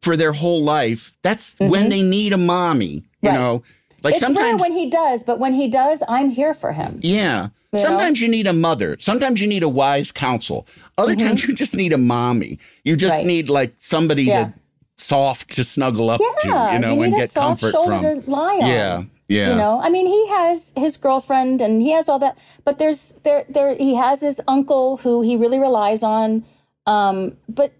[0.00, 1.70] for their whole life, that's mm-hmm.
[1.70, 3.34] when they need a mommy, you right.
[3.34, 3.62] know.
[4.02, 7.00] Like it's sometimes when he does, but when he does, I'm here for him.
[7.02, 7.48] Yeah.
[7.72, 8.26] You sometimes know?
[8.26, 8.96] you need a mother.
[9.00, 10.66] Sometimes you need a wise counsel.
[10.96, 11.26] Other mm-hmm.
[11.26, 12.58] times you just need a mommy.
[12.84, 13.26] You just right.
[13.26, 14.44] need like somebody yeah.
[14.44, 14.54] to
[14.98, 18.02] soft to snuggle up yeah, to, you know, you and get comfort from.
[18.02, 18.68] To lie on.
[18.68, 19.02] Yeah.
[19.28, 19.50] Yeah.
[19.50, 23.14] You know, I mean, he has his girlfriend and he has all that, but there's
[23.24, 26.44] there there he has his uncle who he really relies on.
[26.86, 27.72] Um, but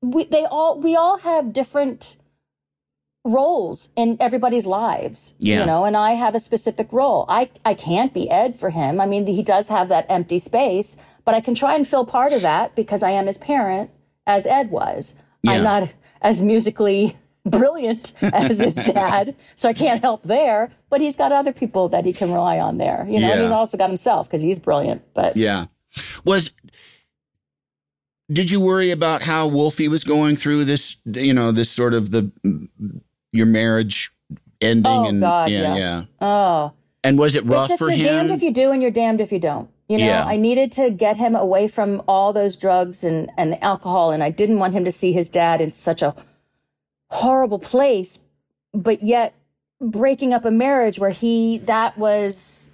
[0.00, 2.16] we they all we all have different
[3.24, 5.34] roles in everybody's lives.
[5.38, 5.60] Yeah.
[5.60, 7.24] You know, and I have a specific role.
[7.28, 9.00] I I can't be Ed for him.
[9.00, 12.32] I mean, he does have that empty space, but I can try and fill part
[12.32, 13.90] of that because I am his parent,
[14.26, 15.14] as Ed was.
[15.42, 15.52] Yeah.
[15.52, 20.70] I'm not as musically brilliant as his dad, so I can't help there.
[20.90, 23.04] But he's got other people that he can rely on there.
[23.08, 23.34] You know, yeah.
[23.34, 25.02] and he's also got himself because he's brilliant.
[25.14, 25.66] But yeah,
[26.24, 26.52] was
[28.30, 30.96] did you worry about how Wolfie was going through this?
[31.04, 32.30] You know, this sort of the
[33.32, 34.12] your marriage
[34.60, 36.06] ending oh, and God, yeah, yes.
[36.20, 36.26] yeah.
[36.26, 36.72] Oh,
[37.04, 38.04] and was it rough just, for you're him?
[38.04, 39.70] Damned if you do, and you're damned if you don't.
[39.88, 40.26] You know, yeah.
[40.26, 44.28] I needed to get him away from all those drugs and, and alcohol, and I
[44.28, 46.14] didn't want him to see his dad in such a
[47.10, 48.20] horrible place,
[48.72, 49.34] but yet
[49.80, 52.70] breaking up a marriage where he, that was,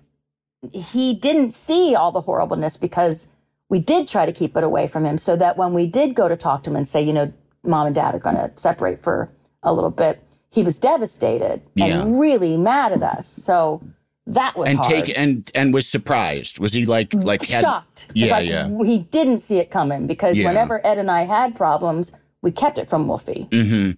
[0.72, 3.28] he didn't see all the horribleness because
[3.68, 6.28] we did try to keep it away from him so that when we did go
[6.28, 7.32] to talk to him and say, you know,
[7.62, 9.30] mom and dad are going to separate for
[9.62, 11.86] a little bit, he was devastated yeah.
[11.86, 13.28] and really mad at us.
[13.28, 13.82] So,
[14.26, 14.90] that was and hard.
[14.90, 16.58] take and and was surprised.
[16.58, 18.08] Was he like like had, shocked?
[18.14, 18.68] Yeah, like, yeah.
[18.82, 20.48] He didn't see it coming because yeah.
[20.48, 23.46] whenever Ed and I had problems, we kept it from Wolfie.
[23.50, 23.90] Mm-hmm.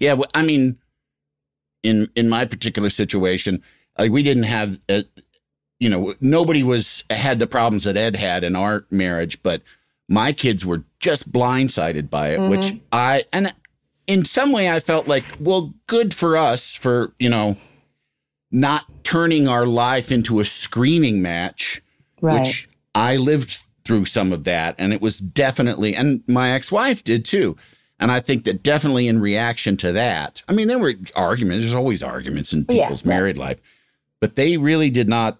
[0.00, 0.78] Yeah, well, I mean,
[1.82, 3.62] in in my particular situation,
[3.98, 5.02] like we didn't have, a, uh,
[5.78, 9.62] you know, nobody was had the problems that Ed had in our marriage, but
[10.08, 12.50] my kids were just blindsided by it, mm-hmm.
[12.50, 13.54] which I and
[14.06, 17.56] in some way I felt like, well, good for us for you know
[18.50, 21.82] not turning our life into a screaming match,
[22.20, 22.40] right.
[22.40, 24.74] which I lived through some of that.
[24.78, 27.56] And it was definitely, and my ex wife did too.
[28.00, 31.74] And I think that definitely in reaction to that, I mean, there were arguments, there's
[31.74, 33.60] always arguments in people's yeah, married life,
[34.20, 35.38] but they really did not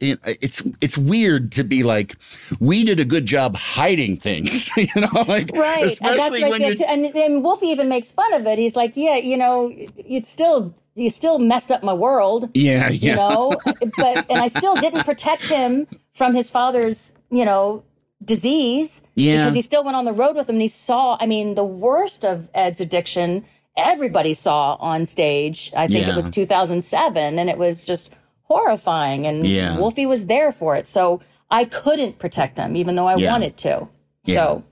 [0.00, 2.16] it's it's weird to be like
[2.60, 7.16] we did a good job hiding things you know like right especially and when and,
[7.16, 8.58] and wolfie even makes fun of it.
[8.58, 13.10] He's like yeah you know it's still you still messed up my world yeah, yeah.
[13.10, 13.52] you know?
[13.96, 17.82] But and i still didn't protect him from his father's you know
[18.24, 21.26] disease yeah because he still went on the road with him and he saw i
[21.26, 23.44] mean the worst of ed's addiction
[23.76, 26.12] everybody saw on stage i think yeah.
[26.12, 28.12] it was 2007 and it was just
[28.48, 29.26] horrifying.
[29.26, 29.78] And yeah.
[29.78, 30.88] Wolfie was there for it.
[30.88, 33.32] So I couldn't protect him, even though I yeah.
[33.32, 33.88] wanted to.
[34.24, 34.34] Yeah.
[34.34, 34.64] So.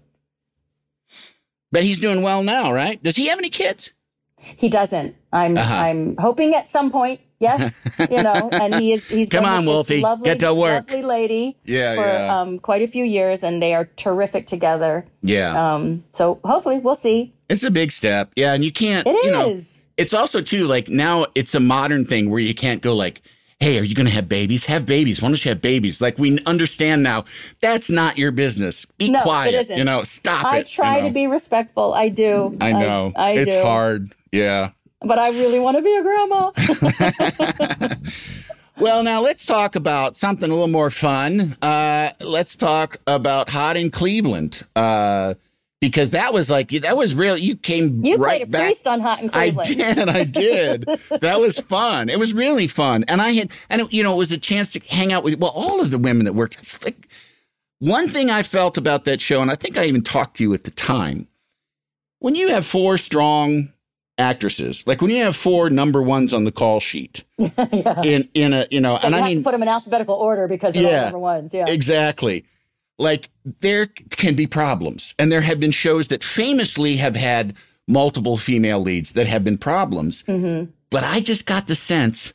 [1.70, 3.02] But he's doing well now, right?
[3.02, 3.92] Does he have any kids?
[4.38, 5.16] He doesn't.
[5.32, 5.74] I'm uh-huh.
[5.74, 7.20] I'm hoping at some point.
[7.38, 9.08] Yes, you know, and he is.
[9.08, 10.90] He's come on, Wolfie, lovely, get to work.
[10.90, 11.56] Lovely lady.
[11.64, 12.40] Yeah, for yeah.
[12.40, 15.06] Um, quite a few years, and they are terrific together.
[15.22, 15.74] Yeah.
[15.74, 16.04] Um.
[16.12, 17.34] So hopefully, we'll see.
[17.48, 18.30] It's a big step.
[18.36, 19.06] Yeah, and you can't.
[19.06, 19.78] It you is.
[19.78, 23.22] Know, it's also too like now it's a modern thing where you can't go like
[23.60, 24.66] hey, are you going to have babies?
[24.66, 25.22] Have babies.
[25.22, 26.00] Why don't you have babies?
[26.00, 27.24] Like we understand now,
[27.60, 28.84] that's not your business.
[28.98, 29.54] Be no, quiet.
[29.54, 29.78] It isn't.
[29.78, 30.60] You know, stop I it.
[30.60, 31.08] I try you know?
[31.08, 31.94] to be respectful.
[31.94, 32.56] I do.
[32.60, 33.12] I know.
[33.16, 33.62] I, I it's do.
[33.62, 34.12] hard.
[34.36, 34.70] Yeah.
[35.00, 36.50] But I really want to be a grandma.
[38.78, 41.56] well, now let's talk about something a little more fun.
[41.62, 44.62] Uh, let's talk about Hot in Cleveland.
[44.74, 45.34] Uh,
[45.80, 48.62] because that was like that was really You came you right played a back.
[48.62, 49.68] priest on Hot in Cleveland.
[49.68, 50.84] I did, I did.
[51.20, 52.08] that was fun.
[52.08, 54.72] It was really fun, and I had, and it, you know, it was a chance
[54.72, 56.82] to hang out with well all of the women that worked.
[56.84, 57.08] Like,
[57.78, 60.54] one thing I felt about that show, and I think I even talked to you
[60.54, 61.28] at the time,
[62.20, 63.72] when you have four strong
[64.18, 68.02] actresses, like when you have four number ones on the call sheet, yeah.
[68.02, 70.74] in in a you know, but and I mean, put them in alphabetical order because
[70.74, 71.54] they're yeah, all number ones.
[71.54, 72.44] Yeah, exactly
[72.98, 75.14] like there can be problems.
[75.18, 77.56] And there have been shows that famously have had
[77.86, 80.22] multiple female leads that have been problems.
[80.24, 80.70] Mm-hmm.
[80.90, 82.32] But I just got the sense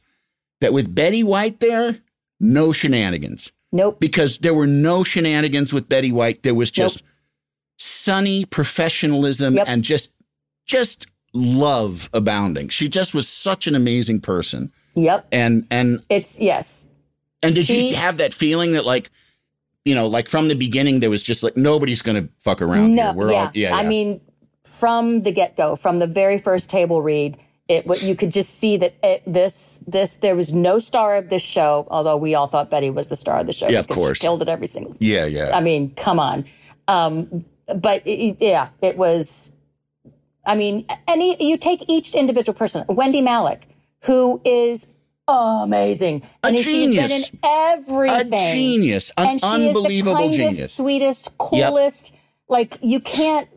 [0.59, 1.97] that with Betty White there,
[2.39, 3.51] no shenanigans.
[3.71, 3.99] Nope.
[3.99, 6.43] Because there were no shenanigans with Betty White.
[6.43, 7.09] There was just nope.
[7.77, 9.67] sunny professionalism yep.
[9.67, 10.11] and just
[10.65, 12.69] just love abounding.
[12.69, 14.71] She just was such an amazing person.
[14.95, 15.27] Yep.
[15.31, 16.87] And and it's yes.
[17.43, 19.09] And did she, you have that feeling that like
[19.85, 22.95] you know, like from the beginning, there was just like nobody's going to fuck around
[22.95, 23.13] no, here.
[23.13, 23.39] We're yeah.
[23.39, 23.75] all, yeah.
[23.75, 24.21] I mean,
[24.63, 28.59] from the get go, from the very first table read, it what you could just
[28.59, 31.87] see that it, this this there was no star of this show.
[31.89, 33.69] Although we all thought Betty was the star of the show.
[33.69, 34.95] Yeah, of course, she killed it every single.
[34.99, 35.55] Yeah, yeah.
[35.55, 36.45] I mean, come on.
[36.87, 39.51] Um, but it, yeah, it was.
[40.45, 42.83] I mean, any you take each individual person.
[42.87, 43.63] Wendy Malick,
[44.01, 44.87] who is
[45.27, 46.23] amazing.
[46.43, 47.11] A and genius.
[47.11, 48.33] She's been in everything.
[48.33, 49.11] A genius.
[49.17, 50.73] An and she unbelievable is the kindest, genius.
[50.73, 52.11] sweetest, coolest.
[52.11, 52.21] Yep.
[52.47, 53.47] Like you can't.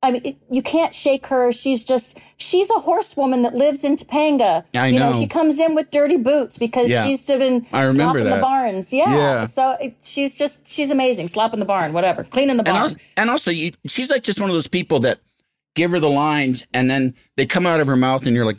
[0.00, 1.50] I mean, it, you can't shake her.
[1.50, 4.64] She's just, she's a horsewoman that lives in Topanga.
[4.72, 5.10] I you know.
[5.10, 5.18] know.
[5.18, 7.04] She comes in with dirty boots because yeah.
[7.04, 8.36] she's been I remember slopping that.
[8.36, 8.92] the barns.
[8.92, 9.12] Yeah.
[9.12, 9.44] yeah.
[9.44, 11.26] So it, she's just, she's amazing.
[11.26, 12.22] Slopping the barn, whatever.
[12.22, 12.76] Cleaning the barn.
[12.76, 15.18] And also, and also you, she's like just one of those people that
[15.74, 18.58] give her the lines and then they come out of her mouth and you're like,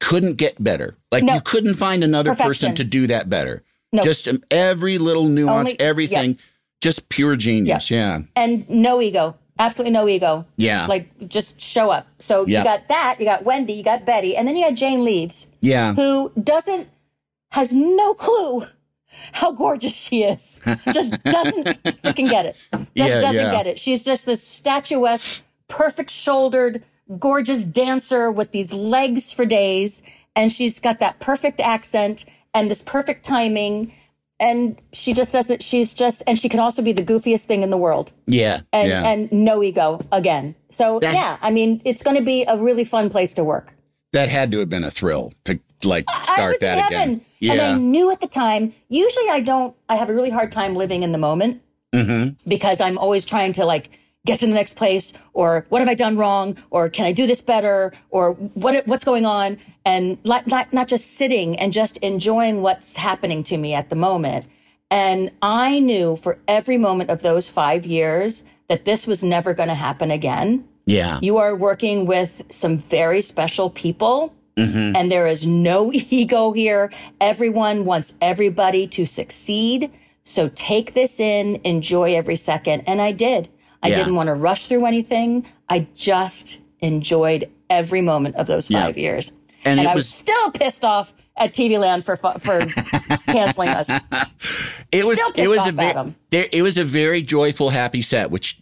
[0.00, 0.96] couldn't get better.
[1.12, 1.34] Like no.
[1.34, 2.48] you couldn't find another Perfection.
[2.48, 3.62] person to do that better.
[3.92, 4.02] No.
[4.02, 6.38] Just um, every little nuance, Only, everything, yep.
[6.80, 7.90] just pure genius.
[7.90, 7.96] Yep.
[7.96, 8.22] Yeah.
[8.36, 9.36] And no ego.
[9.58, 10.46] Absolutely no ego.
[10.56, 10.86] Yeah.
[10.86, 12.06] Like just show up.
[12.18, 15.04] So you got that, you got Wendy, you got Betty, and then you got Jane
[15.04, 15.48] Leeves.
[15.60, 15.94] Yeah.
[15.94, 16.88] Who doesn't,
[17.50, 18.64] has no clue
[19.32, 20.60] how gorgeous she is.
[20.92, 21.66] Just doesn't
[22.02, 22.56] freaking get it.
[22.72, 23.50] Just yeah, doesn't yeah.
[23.50, 23.78] get it.
[23.78, 26.84] She's just this statuesque, perfect shouldered,
[27.18, 30.02] gorgeous dancer with these legs for days.
[30.36, 33.94] And she's got that perfect accent and this perfect timing
[34.40, 37.70] and she just doesn't she's just and she can also be the goofiest thing in
[37.70, 39.06] the world yeah and yeah.
[39.06, 42.82] and no ego again so that, yeah i mean it's going to be a really
[42.82, 43.74] fun place to work
[44.12, 47.52] that had to have been a thrill to like start that again yeah.
[47.52, 50.74] and i knew at the time usually i don't i have a really hard time
[50.74, 51.62] living in the moment
[51.92, 52.30] mm-hmm.
[52.48, 53.90] because i'm always trying to like
[54.26, 57.26] get to the next place or what have I done wrong or can I do
[57.26, 61.96] this better or what what's going on and not, not, not just sitting and just
[61.98, 64.46] enjoying what's happening to me at the moment.
[64.90, 69.68] And I knew for every moment of those 5 years that this was never going
[69.68, 70.68] to happen again.
[70.84, 71.18] Yeah.
[71.22, 74.96] You are working with some very special people mm-hmm.
[74.96, 76.90] and there is no ego here.
[77.20, 79.90] Everyone wants everybody to succeed.
[80.24, 82.82] So take this in, enjoy every second.
[82.86, 83.48] And I did.
[83.82, 83.96] I yeah.
[83.96, 85.46] didn't want to rush through anything.
[85.68, 89.02] I just enjoyed every moment of those five yeah.
[89.02, 89.32] years.
[89.64, 92.60] And, and I was, was still pissed off at TV Land for for
[93.32, 93.90] canceling us.
[94.92, 98.30] It was it was a very, it was a very joyful, happy set.
[98.30, 98.58] Which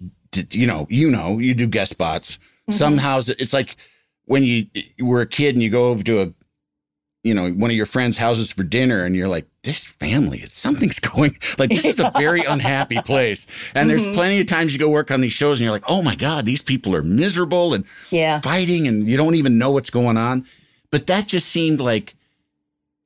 [0.51, 2.37] you know, you know, you do guest spots.
[2.37, 2.73] Mm-hmm.
[2.73, 3.77] Somehow it's like
[4.27, 4.67] when you,
[4.97, 6.33] you were a kid and you go over to a
[7.25, 10.51] you know, one of your friends' houses for dinner and you're like, this family is
[10.51, 13.47] something's going like this is a very unhappy place.
[13.75, 13.89] And mm-hmm.
[13.89, 16.15] there's plenty of times you go work on these shows and you're like, oh my
[16.15, 18.41] God, these people are miserable and yeah.
[18.41, 20.47] fighting and you don't even know what's going on.
[20.91, 22.17] But that just seemed like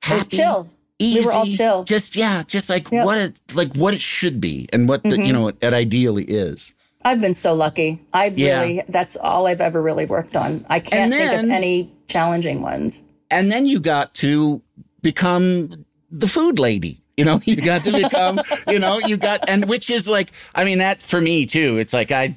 [0.02, 0.70] happy, chill.
[1.00, 1.82] Easy, we were all chill.
[1.82, 3.06] Just yeah, just like yep.
[3.06, 5.24] what it like what it should be and what the, mm-hmm.
[5.24, 6.72] you know it ideally is.
[7.04, 8.00] I've been so lucky.
[8.12, 8.82] I really yeah.
[8.88, 10.64] that's all I've ever really worked on.
[10.70, 13.02] I can't then, think of any challenging ones.
[13.32, 14.62] And then you got to
[15.00, 17.00] become the food lady.
[17.16, 20.64] You know, you got to become, you know, you got, and which is like, I
[20.64, 21.78] mean, that for me too.
[21.78, 22.36] It's like, I,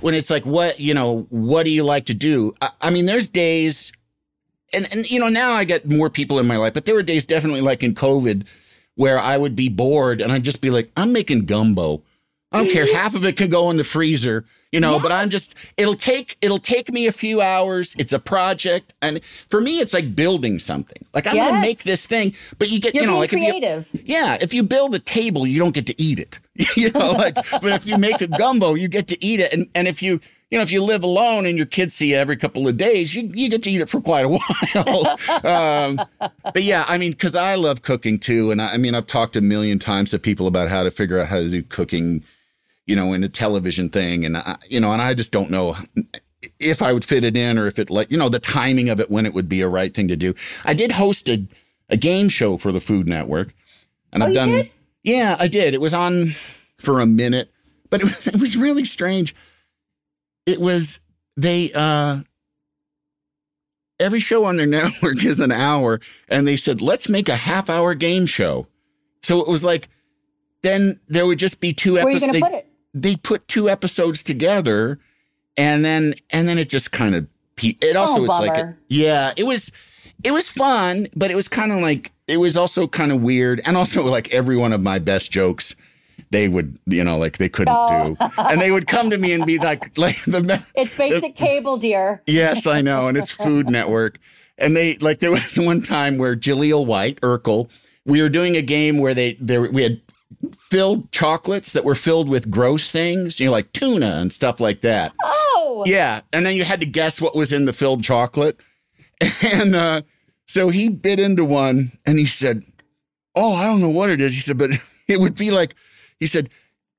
[0.00, 2.54] when it's like, what, you know, what do you like to do?
[2.60, 3.92] I, I mean, there's days,
[4.72, 7.02] and, and, you know, now I get more people in my life, but there were
[7.02, 8.46] days definitely like in COVID
[8.94, 12.02] where I would be bored and I'd just be like, I'm making gumbo.
[12.52, 12.92] I don't care.
[12.94, 14.46] Half of it can go in the freezer,
[14.76, 15.02] you know, yes.
[15.02, 17.96] but I'm just it'll take it'll take me a few hours.
[17.98, 18.92] It's a project.
[19.00, 21.02] And for me, it's like building something.
[21.14, 21.48] Like I'm yes.
[21.48, 23.88] gonna make this thing, but you get You're you know, like creative.
[23.94, 26.38] If you, yeah, if you build a table, you don't get to eat it.
[26.76, 29.50] you know, like but if you make a gumbo, you get to eat it.
[29.54, 30.20] And and if you
[30.50, 33.14] you know, if you live alone and your kids see you every couple of days,
[33.16, 35.16] you, you get to eat it for quite a while.
[35.44, 36.06] um,
[36.44, 38.50] but yeah, I mean, because I love cooking too.
[38.50, 41.18] And I, I mean, I've talked a million times to people about how to figure
[41.18, 42.22] out how to do cooking
[42.86, 44.24] you know, in a television thing.
[44.24, 45.76] And, I, you know, and I just don't know
[46.60, 49.00] if I would fit it in or if it like, you know, the timing of
[49.00, 50.34] it when it would be a right thing to do.
[50.64, 51.44] I did host a,
[51.90, 53.54] a game show for the Food Network.
[54.12, 54.70] And oh, I've done, did?
[55.02, 55.74] yeah, I did.
[55.74, 56.32] It was on
[56.78, 57.50] for a minute,
[57.90, 59.34] but it was, it was really strange.
[60.46, 61.00] It was,
[61.36, 62.20] they, uh,
[63.98, 66.00] every show on their network is an hour.
[66.28, 68.68] And they said, let's make a half hour game show.
[69.22, 69.88] So it was like,
[70.62, 72.40] then there would just be two episodes
[72.96, 74.98] they put two episodes together
[75.56, 77.28] and then and then it just kind of
[77.58, 79.70] it oh, also oh, was like a, yeah it was
[80.24, 83.60] it was fun but it was kind of like it was also kind of weird
[83.66, 85.76] and also like every one of my best jokes
[86.30, 88.16] they would you know like they couldn't oh.
[88.18, 88.28] do.
[88.38, 91.76] And they would come to me and be like like the it's basic the, cable
[91.76, 92.22] dear.
[92.26, 94.18] Yes i know and it's food network.
[94.58, 97.68] And they like there was one time where Jaleel White Urkel
[98.06, 100.00] we were doing a game where they there we had
[100.54, 104.80] filled chocolates that were filled with gross things, you know, like tuna and stuff like
[104.82, 105.12] that.
[105.22, 105.84] Oh.
[105.86, 106.20] Yeah.
[106.32, 108.60] And then you had to guess what was in the filled chocolate.
[109.42, 110.02] And uh,
[110.46, 112.64] so he bit into one and he said,
[113.34, 114.34] Oh, I don't know what it is.
[114.34, 114.70] He said, but
[115.08, 115.74] it would be like,
[116.20, 116.50] he said,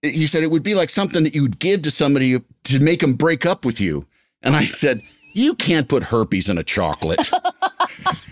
[0.02, 3.02] he said, it would be like something that you would give to somebody to make
[3.02, 4.08] them break up with you.
[4.42, 5.02] And I said,
[5.34, 7.30] You can't put herpes in a chocolate.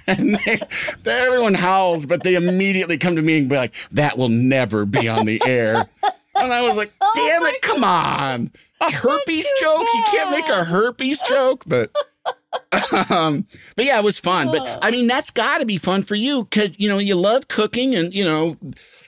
[0.08, 0.60] and they,
[1.06, 5.10] everyone howls, but they immediately come to me and be like, "That will never be
[5.10, 5.88] on the air."
[6.36, 8.52] And I was like, oh "Damn it, come on!
[8.82, 9.80] A herpes joke?
[9.80, 9.94] Bad.
[9.96, 11.92] You can't make a herpes joke." But,
[13.10, 14.52] um, but yeah, it was fun.
[14.52, 17.48] But I mean, that's got to be fun for you because you know you love
[17.48, 18.58] cooking, and you know.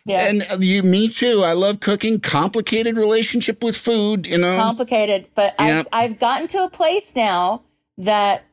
[0.06, 0.30] Yeah.
[0.30, 1.43] And you, me too.
[1.43, 2.22] I love cooking.
[2.22, 4.56] Complicated relationship with food, you know.
[4.56, 5.80] Complicated, but yeah.
[5.80, 7.64] I've I've gotten to a place now
[7.98, 8.45] that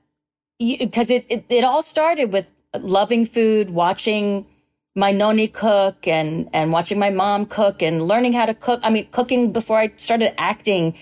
[0.59, 4.46] because it, it, it all started with loving food, watching
[4.96, 8.80] my noni cook and and watching my mom cook and learning how to cook.
[8.82, 10.94] I mean, cooking before I started acting.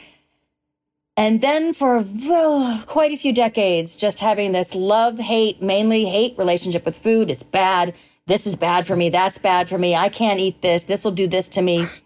[1.14, 6.38] And then for oh, quite a few decades, just having this love hate, mainly hate
[6.38, 7.30] relationship with food.
[7.30, 7.94] It's bad.
[8.26, 9.10] This is bad for me.
[9.10, 9.94] That's bad for me.
[9.94, 10.84] I can't eat this.
[10.84, 11.86] This will do this to me.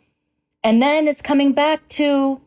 [0.64, 2.40] And then it's coming back to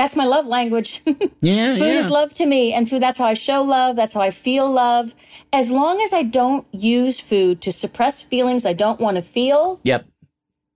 [0.00, 1.02] that's my love language.
[1.42, 1.74] Yeah.
[1.74, 1.98] food yeah.
[1.98, 2.72] is love to me.
[2.74, 3.96] And food, that's how I show love.
[3.96, 5.14] That's how I feel love.
[5.52, 9.80] As long as I don't use food to suppress feelings I don't want to feel.
[9.84, 10.06] Yep.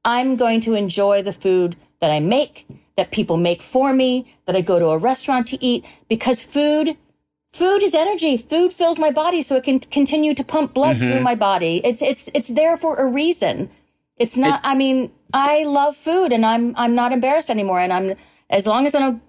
[0.05, 2.67] I'm going to enjoy the food that I make,
[2.97, 6.97] that people make for me, that I go to a restaurant to eat, because food,
[7.53, 8.37] food is energy.
[8.39, 11.13] Food fills my body so it can continue to pump blood mm-hmm.
[11.13, 11.81] through my body.
[11.85, 13.71] It's, it's, it's there for a reason.
[14.17, 17.81] It's not, it, I mean, I love food and I'm, I'm not embarrassed anymore.
[17.81, 18.17] And I'm,
[18.51, 19.23] as long as I don't,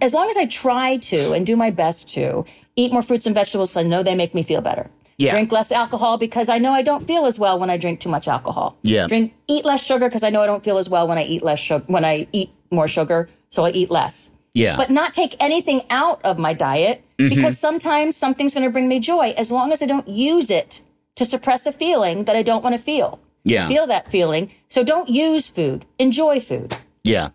[0.00, 2.44] as long as I try to and do my best to
[2.76, 4.90] eat more fruits and vegetables, so I know they make me feel better.
[5.16, 5.30] Yeah.
[5.30, 8.08] Drink less alcohol because I know I don't feel as well when I drink too
[8.08, 8.76] much alcohol.
[8.82, 9.06] Yeah.
[9.06, 11.42] Drink eat less sugar because I know I don't feel as well when I eat
[11.42, 14.32] less sugar when I eat more sugar, so I eat less.
[14.54, 14.76] Yeah.
[14.76, 17.34] But not take anything out of my diet mm-hmm.
[17.34, 20.80] because sometimes something's going to bring me joy as long as I don't use it
[21.16, 23.20] to suppress a feeling that I don't want to feel.
[23.44, 23.68] Yeah.
[23.68, 24.50] Feel that feeling.
[24.68, 25.84] So don't use food.
[25.98, 26.76] Enjoy food.
[27.02, 27.30] Yeah.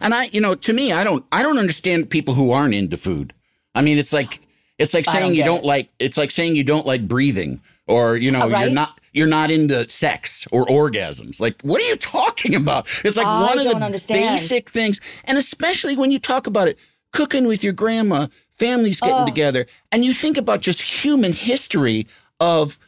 [0.00, 2.96] And I, you know, to me, I don't I don't understand people who aren't into
[2.96, 3.32] food.
[3.74, 4.40] I mean, it's like
[4.78, 5.66] it's like saying don't you don't it.
[5.66, 8.64] like it's like saying you don't like breathing or you know uh, right?
[8.64, 11.40] you're not you're not into sex or orgasms.
[11.40, 12.86] Like what are you talking about?
[13.04, 14.20] It's like I one of the understand.
[14.20, 16.78] basic things and especially when you talk about it
[17.12, 19.26] cooking with your grandma, families getting oh.
[19.26, 22.06] together and you think about just human history
[22.40, 22.78] of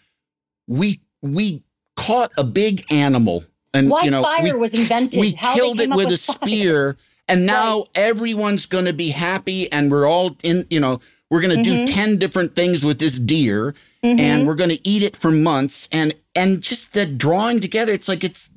[0.67, 1.63] we we
[1.97, 3.45] caught a big animal
[3.77, 5.21] and Why you know fire we, was invented.
[5.21, 6.97] We How killed it with, with a spear
[7.29, 7.89] and now right.
[7.95, 11.01] everyone's going to be happy and we're all in you know
[11.31, 11.87] we're going to mm-hmm.
[11.87, 14.21] do 10 different things with this deer mm-hmm.
[14.21, 15.89] and we're going to eat it for months.
[15.91, 18.51] And, and just the drawing together, it's like, it's,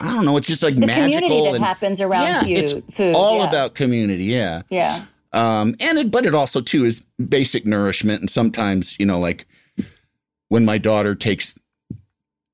[0.00, 1.04] I don't know, it's just like the magical.
[1.04, 2.50] community that and, happens around yeah, food.
[2.50, 3.48] It's food, all yeah.
[3.48, 4.24] about community.
[4.24, 4.62] Yeah.
[4.70, 5.04] Yeah.
[5.32, 8.20] Um, and it, but it also too is basic nourishment.
[8.20, 9.46] And sometimes, you know, like
[10.48, 11.58] when my daughter takes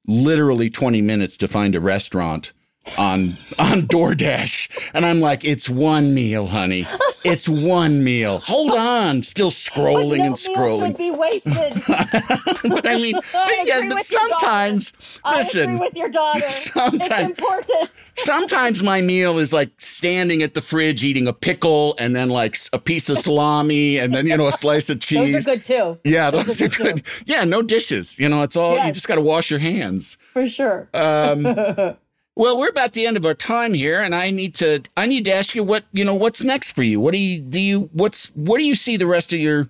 [0.07, 2.53] literally 20 minutes to find a restaurant
[2.99, 6.87] on on DoorDash, and I'm like, it's one meal, honey.
[7.25, 8.39] It's one meal.
[8.39, 10.81] Hold on, still scrolling no and scrolling.
[10.81, 11.83] Meal Should be wasted.
[12.75, 14.93] but I mean, I yeah, but sometimes
[15.25, 15.61] listen.
[15.61, 16.49] I agree with your daughter.
[16.49, 17.93] Sometimes, it's important.
[18.17, 22.57] sometimes my meal is like standing at the fridge eating a pickle and then like
[22.73, 25.33] a piece of salami and then you know a slice of cheese.
[25.33, 25.99] Those are good too.
[26.05, 27.03] Yeah, those, those are, good.
[27.27, 28.19] Yeah, no dishes.
[28.19, 28.87] You know, it's all yes.
[28.87, 30.17] you just got to wash your hands.
[30.33, 30.89] For sure.
[30.95, 31.97] Um,
[32.37, 35.25] well, we're about the end of our time here, and I need to I need
[35.27, 37.01] to ask you what you know what's next for you.
[37.01, 39.69] What do you do you what's what do you see the rest of your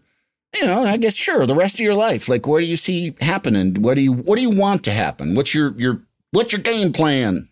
[0.54, 3.14] you know I guess sure the rest of your life like what do you see
[3.20, 3.82] happening?
[3.82, 5.34] What do you what do you want to happen?
[5.34, 6.02] What's your your
[6.32, 7.48] what's your game plan?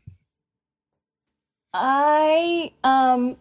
[1.72, 3.36] I um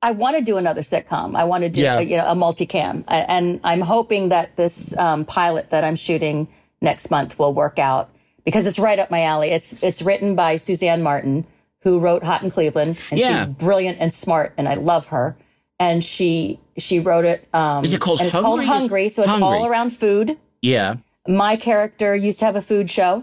[0.00, 1.34] I want to do another sitcom.
[1.36, 1.98] I want to do yeah.
[1.98, 6.48] a, you know a multicam, and I'm hoping that this um, pilot that I'm shooting
[6.80, 8.08] next month will work out
[8.48, 9.50] because it's right up my alley.
[9.50, 11.46] It's it's written by Suzanne Martin,
[11.82, 13.44] who wrote Hot in Cleveland, and yeah.
[13.44, 15.36] she's brilliant and smart, and I love her.
[15.78, 17.46] And she she wrote it.
[17.52, 18.22] Um, Is it called?
[18.22, 18.38] And Hungry?
[18.38, 19.46] it's called Hungry, so it's Hungry.
[19.46, 20.38] all around food.
[20.62, 20.96] Yeah.
[21.26, 23.22] My character used to have a food show,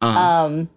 [0.00, 0.20] uh-huh.
[0.20, 0.70] um,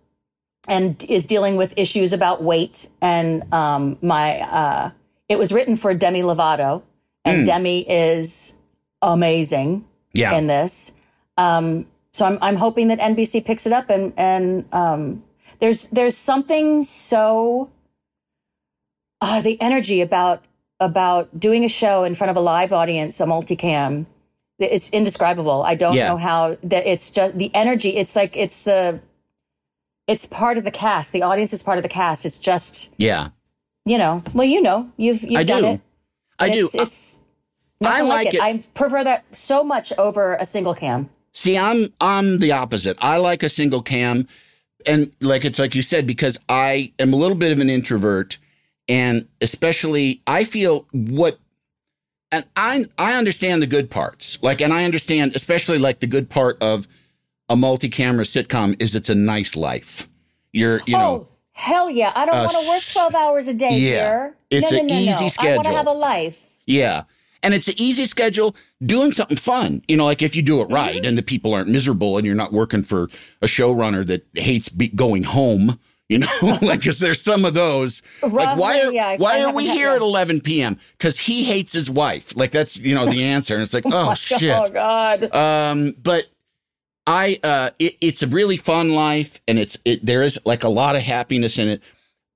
[0.67, 2.89] and is dealing with issues about weight.
[3.01, 4.91] And um, my uh,
[5.29, 6.81] it was written for Demi Lovato,
[7.23, 7.45] and mm.
[7.45, 8.55] Demi is
[9.03, 10.35] amazing yeah.
[10.35, 10.91] in this.
[11.37, 11.85] Um,
[12.15, 15.21] so I'm I'm hoping that NBC picks it up and and um,
[15.59, 17.69] there's there's something so
[19.19, 20.41] uh, the energy about
[20.79, 24.05] about doing a show in front of a live audience, a multicam.
[24.59, 25.63] It's indescribable.
[25.63, 26.07] I don't yeah.
[26.07, 27.97] know how that it's just the energy.
[27.97, 29.01] It's like it's the
[30.07, 31.11] it's part of the cast.
[31.11, 32.25] The audience is part of the cast.
[32.25, 33.27] It's just yeah.
[33.83, 35.67] You know, well, you know, you've you've I done do.
[35.67, 35.81] it.
[36.39, 36.81] I it's, do.
[36.81, 37.19] It's
[37.83, 38.35] I like, like it.
[38.35, 38.41] it.
[38.41, 41.09] I prefer that so much over a single cam.
[41.35, 42.97] See, I'm I'm the opposite.
[43.03, 44.25] I like a single cam
[44.85, 48.37] and like it's like you said because I am a little bit of an introvert
[48.87, 51.37] and especially I feel what
[52.31, 54.39] and I I understand the good parts.
[54.41, 56.87] Like and I understand especially like the good part of
[57.49, 60.07] a multi-camera sitcom is it's a nice life.
[60.53, 62.13] You're, you oh, know, hell yeah.
[62.15, 62.81] I don't uh, want to work
[63.11, 64.37] 12 hours a day yeah, here.
[64.49, 65.51] It's no, an no, no, easy schedule.
[65.51, 66.55] I want to have a life.
[66.65, 67.03] Yeah
[67.45, 69.83] and it's an easy schedule doing something fun.
[69.87, 71.05] You know like if you do it right mm-hmm.
[71.05, 73.03] and the people aren't miserable and you're not working for
[73.41, 75.79] a showrunner that hates be- going home
[76.09, 76.27] you know
[76.61, 78.03] like because there's some of those.
[78.21, 81.71] Roughly, like why are, yeah, why are we here at 11 p.m because he hates
[81.71, 82.35] his wife.
[82.35, 83.53] Like that's you know the answer.
[83.55, 84.51] And it's like oh, oh shit.
[84.53, 85.33] Oh god.
[85.35, 86.25] Um but
[87.07, 90.69] i uh it, it's a really fun life and it's it, there is like a
[90.69, 91.81] lot of happiness in it.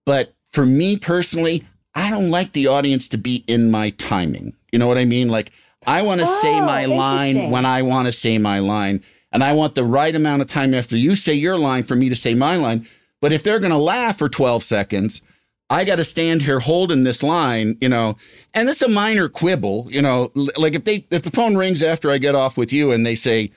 [0.06, 4.54] But for me personally I don't like the audience to be in my timing.
[4.72, 5.30] You know what I mean?
[5.30, 5.52] Like
[5.86, 9.04] I want to oh, say my line when I want to say my line.
[9.32, 12.10] And I want the right amount of time after you say your line for me
[12.10, 12.88] to say my line.
[13.22, 15.22] But if they're going to laugh for 12 seconds,
[15.70, 18.16] I got to stand here holding this line, you know,
[18.56, 22.10] and it's a minor quibble, you know, like if they, if the phone rings after
[22.10, 23.52] I get off with you and they say,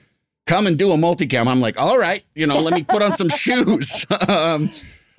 [0.47, 3.15] come and do a multicam, I'm like, all right, you know, let me put on
[3.15, 4.05] some shoes.
[4.29, 4.71] um,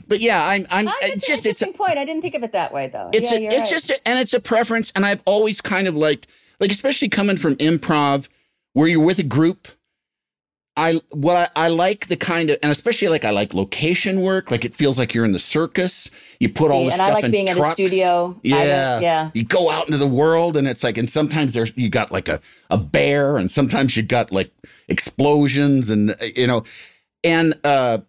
[0.07, 1.97] but yeah, I'm, I'm, oh, it's just, it's a point.
[1.97, 3.09] I didn't think of it that way though.
[3.13, 3.69] It's yeah, a, it's right.
[3.69, 4.91] just, a, and it's a preference.
[4.95, 6.27] And I've always kind of liked,
[6.59, 8.29] like, especially coming from improv
[8.73, 9.67] where you're with a group
[10.75, 14.49] I what I, I, like the kind of and especially like I like location work.
[14.49, 16.09] Like it feels like you're in the circus.
[16.39, 17.79] You put See, all the stuff I like in being trucks.
[17.79, 18.39] at a studio.
[18.41, 19.31] Yeah, yeah.
[19.35, 22.27] You go out into the world and it's like and sometimes there's you got like
[22.27, 22.41] a
[22.71, 24.51] a bear and sometimes you got like
[24.87, 26.63] explosions and you know
[27.23, 27.99] and uh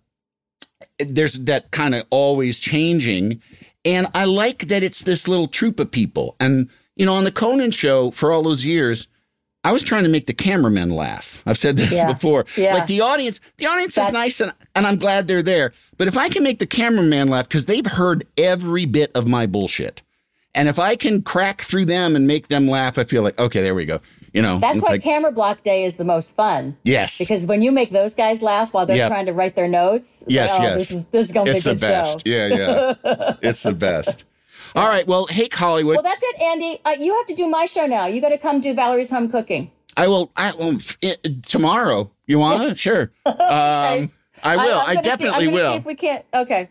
[0.99, 3.41] there's that kind of always changing
[3.85, 7.33] and I like that it's this little troop of people and you know on the
[7.33, 9.09] Conan show for all those years
[9.65, 11.43] I was trying to make the cameramen laugh.
[11.47, 12.13] I've said this yeah.
[12.13, 12.45] before.
[12.55, 12.75] Yeah.
[12.75, 14.09] Like the audience, the audience That's...
[14.09, 15.73] is nice and, and I'm glad they're there.
[15.97, 19.47] But if I can make the cameraman laugh, because they've heard every bit of my
[19.47, 20.03] bullshit.
[20.55, 23.63] And if I can crack through them and make them laugh, I feel like, okay,
[23.63, 24.01] there we go.
[24.35, 26.77] You know, that's why like, camera block day is the most fun.
[26.83, 27.19] Yes.
[27.19, 29.09] Because when you make those guys laugh while they're yep.
[29.09, 30.75] trying to write their notes, yes, oh, yes.
[30.75, 32.27] This is, this is going to be a good best.
[32.27, 32.31] show.
[32.31, 33.35] Yeah, yeah.
[33.43, 34.25] it's the best.
[34.75, 35.07] All right.
[35.07, 35.95] Well, hey, Hollywood.
[35.95, 36.81] Well, that's it, Andy.
[36.85, 38.07] Uh, you have to do my show now.
[38.07, 39.71] You got to come do Valerie's Home Cooking.
[39.97, 40.33] I will.
[40.35, 42.11] I will it, tomorrow.
[42.27, 42.75] You want to?
[42.85, 43.13] Sure.
[43.25, 44.03] okay.
[44.03, 44.11] Um,
[44.43, 44.79] I will.
[44.81, 45.71] I, I definitely see, will.
[45.71, 46.25] See if we can't.
[46.35, 46.71] Okay.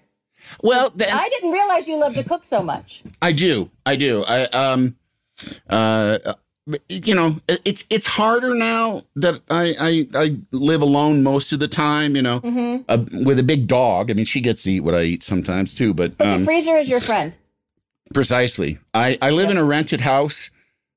[0.62, 3.04] Well, then, I didn't realize you love to cook so much.
[3.22, 3.72] I do.
[3.86, 4.26] I do.
[4.28, 4.98] I um,
[5.70, 6.18] uh,
[6.88, 11.68] you know, it's it's harder now that I I, I live alone most of the
[11.68, 12.16] time.
[12.16, 12.84] You know, mm-hmm.
[12.88, 14.10] uh, with a big dog.
[14.10, 15.94] I mean, she gets to eat what I eat sometimes too.
[15.94, 17.34] But but um, the freezer is your friend.
[18.14, 18.80] Precisely.
[18.94, 20.50] I I live in a rented house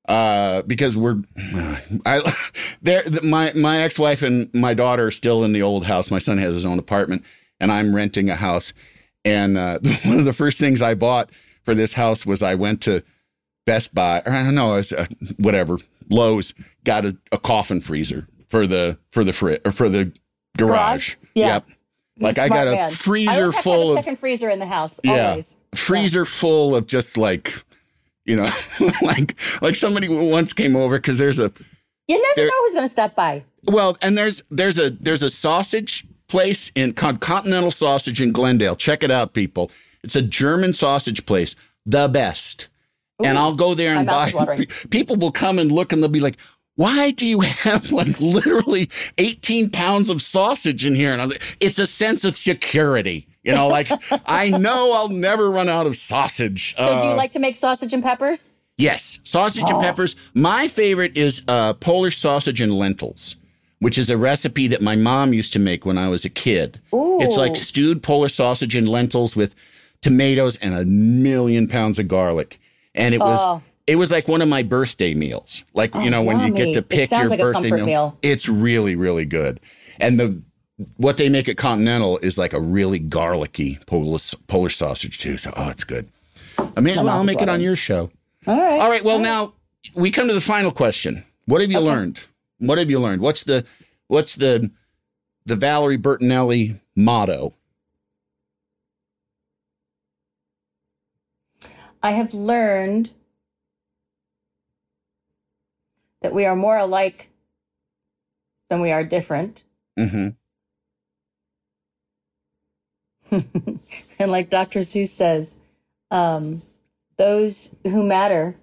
[0.07, 1.21] uh, because we're
[2.05, 2.21] I
[2.81, 6.09] there my my ex-wife and my daughter are still in the old house.
[6.09, 7.23] My son has his own apartment
[7.59, 8.73] and I'm renting a house.
[9.25, 11.29] And uh, one of the first things I bought
[11.63, 13.03] for this house was I went to
[13.67, 15.05] Best Buy or I don't know, was, uh,
[15.35, 15.77] whatever,
[16.09, 16.55] Lowe's,
[16.85, 20.05] got a, a, coffin freezer for the for the fri- or for the
[20.57, 21.15] garage.
[21.15, 21.15] garage?
[21.35, 21.47] Yeah.
[21.47, 21.67] Yep.
[22.19, 22.91] Like I got a man.
[22.91, 24.99] freezer full of second freezer in the house.
[25.03, 25.57] Yeah, always.
[25.75, 26.25] freezer yeah.
[26.25, 27.53] full of just like
[28.25, 28.49] you know,
[29.01, 31.51] like like somebody once came over because there's a.
[32.07, 33.43] You never there, know who's going to stop by.
[33.65, 38.75] Well, and there's there's a there's a sausage place in Continental Sausage in Glendale.
[38.75, 39.71] Check it out, people.
[40.03, 41.55] It's a German sausage place,
[41.85, 42.69] the best.
[43.21, 44.31] Ooh, and I'll go there and buy.
[44.89, 46.37] People will come and look, and they'll be like,
[46.75, 51.41] "Why do you have like literally 18 pounds of sausage in here?" And I'm like,
[51.59, 53.27] it's a sense of security.
[53.43, 53.89] You know, like
[54.25, 56.75] I know I'll never run out of sausage.
[56.77, 58.49] So, uh, do you uh, like to make sausage and peppers?
[58.77, 59.75] Yes, sausage oh.
[59.75, 60.15] and peppers.
[60.33, 63.37] My favorite is uh, Polish sausage and lentils,
[63.79, 66.79] which is a recipe that my mom used to make when I was a kid.
[66.93, 67.19] Ooh.
[67.21, 69.55] It's like stewed Polish sausage and lentils with
[70.01, 72.59] tomatoes and a million pounds of garlic,
[72.97, 73.39] and it was.
[73.41, 73.61] Oh.
[73.85, 75.63] It was like one of my birthday meals.
[75.73, 76.37] Like, oh, you know, yummy.
[76.37, 78.17] when you get to pick your like birthday meal, meal.
[78.21, 79.61] It's really, really good.
[79.97, 80.41] And the
[80.97, 85.37] what they make at Continental is like a really garlicky Polish, Polish sausage too.
[85.37, 86.09] So, oh, it's good.
[86.57, 88.11] I mean, well, I'll make it on your show.
[88.45, 88.79] All right.
[88.79, 89.03] All right.
[89.03, 89.53] Well, All now right.
[89.95, 91.23] we come to the final question.
[91.45, 91.85] What have you okay.
[91.85, 92.25] learned?
[92.59, 93.21] What have you learned?
[93.21, 93.65] What's the
[94.07, 94.71] what's the
[95.45, 97.53] the Valerie Bertinelli motto?
[102.01, 103.11] I have learned
[106.21, 107.29] that we are more alike
[108.69, 109.63] than we are different.
[109.97, 110.29] Mm-hmm.
[114.19, 114.79] and like Dr.
[114.79, 115.57] Seuss says,
[116.11, 116.61] um,
[117.17, 118.55] those who matter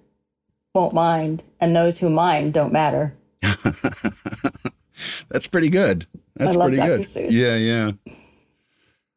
[0.75, 3.15] won't mind, and those who mind don't matter.
[5.29, 6.07] That's pretty good.
[6.35, 6.99] That's pretty Dr.
[6.99, 7.07] good.
[7.07, 7.31] Seuss.
[7.31, 7.93] Yeah, yeah.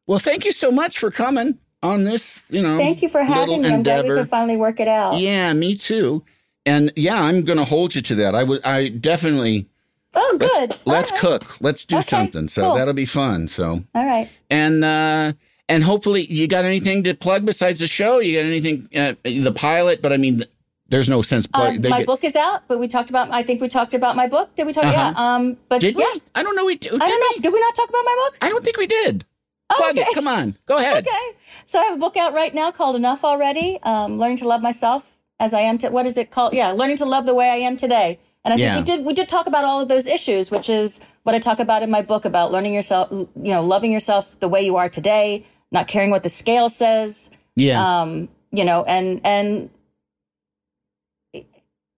[0.06, 2.76] Well, thank you so much for coming on this, you know.
[2.76, 3.68] Thank you for having me.
[3.68, 5.18] I'm glad we could finally work it out.
[5.18, 6.24] Yeah, me too.
[6.66, 8.34] And yeah, I'm going to hold you to that.
[8.34, 9.68] I would I definitely
[10.14, 10.70] Oh, good.
[10.70, 11.20] Let's, let's right.
[11.20, 11.60] cook.
[11.60, 12.48] Let's do okay, something.
[12.48, 12.74] So cool.
[12.74, 13.48] that'll be fun.
[13.48, 13.84] So.
[13.94, 14.28] All right.
[14.50, 15.32] And uh
[15.68, 18.20] and hopefully you got anything to plug besides the show?
[18.20, 20.44] You got anything uh, the pilot, but I mean
[20.88, 21.84] there's no sense plug.
[21.84, 22.06] Um, my get...
[22.06, 24.54] book is out, but we talked about I think we talked about my book.
[24.56, 25.12] Did we talk uh-huh.
[25.14, 25.34] yeah.
[25.34, 26.10] Um but did yeah.
[26.14, 26.22] we?
[26.34, 26.94] I don't know we did.
[26.94, 27.28] I don't know.
[27.36, 27.42] We?
[27.42, 28.38] Did we not talk about my book?
[28.42, 29.24] I don't think we did.
[29.70, 30.00] Oh, plug okay.
[30.00, 30.14] it.
[30.14, 30.56] Come on.
[30.66, 31.06] Go ahead.
[31.06, 31.36] okay.
[31.66, 33.78] So I have a book out right now called Enough Already.
[33.82, 36.54] Um, learning to love myself as I am to what is it called?
[36.54, 38.18] Yeah, learning to love the way I am today.
[38.44, 41.00] And I think we did we did talk about all of those issues, which is
[41.24, 44.48] what I talk about in my book about learning yourself, you know, loving yourself the
[44.48, 47.30] way you are today, not caring what the scale says.
[47.56, 48.00] Yeah.
[48.00, 49.70] Um, you know, and and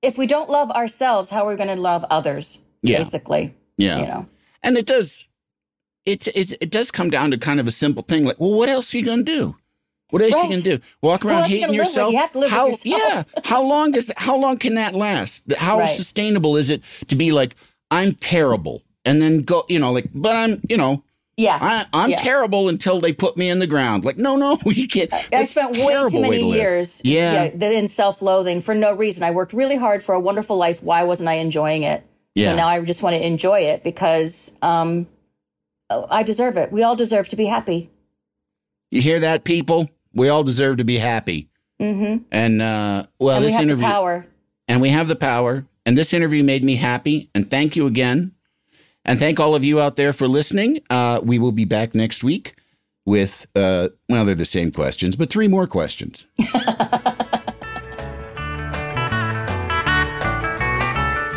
[0.02, 2.60] if we don't love ourselves, how are we going to love others?
[2.82, 2.98] Yeah.
[2.98, 3.54] Basically.
[3.76, 4.00] Yeah.
[4.00, 4.28] You know.
[4.62, 5.28] And it does
[6.12, 8.68] it, it it does come down to kind of a simple thing like, well, what
[8.68, 9.56] else are you going to do?
[10.10, 10.48] What else right.
[10.48, 10.84] you can do?
[11.02, 12.12] Walk around hating yourself?
[12.12, 13.26] You have to live how, with yourself.
[13.34, 13.42] Yeah.
[13.44, 15.52] how long does how long can that last?
[15.56, 15.88] How right.
[15.88, 17.54] sustainable is it to be like,
[17.90, 21.04] I'm terrible, and then go, you know, like, but I'm, you know,
[21.36, 22.16] yeah, I, am yeah.
[22.16, 24.04] terrible until they put me in the ground.
[24.04, 25.12] Like, no, no, you can't.
[25.32, 27.50] I spent way too many to years, yeah.
[27.54, 29.24] yeah, in self-loathing for no reason.
[29.24, 30.82] I worked really hard for a wonderful life.
[30.82, 32.04] Why wasn't I enjoying it?
[32.34, 32.50] Yeah.
[32.50, 35.06] So now I just want to enjoy it because um,
[35.90, 36.70] I deserve it.
[36.72, 37.90] We all deserve to be happy.
[38.90, 39.90] You hear that, people?
[40.14, 41.48] We all deserve to be happy.
[41.80, 42.24] Mm-hmm.
[42.30, 44.26] And uh, well, and this we interview, power,
[44.68, 45.66] and we have the power.
[45.86, 47.30] And this interview made me happy.
[47.34, 48.32] And thank you again.
[49.04, 50.80] And thank all of you out there for listening.
[50.90, 52.54] Uh, we will be back next week
[53.06, 56.26] with, uh, well, they're the same questions, but three more questions.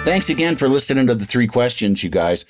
[0.04, 2.46] Thanks again for listening to the three questions, you guys.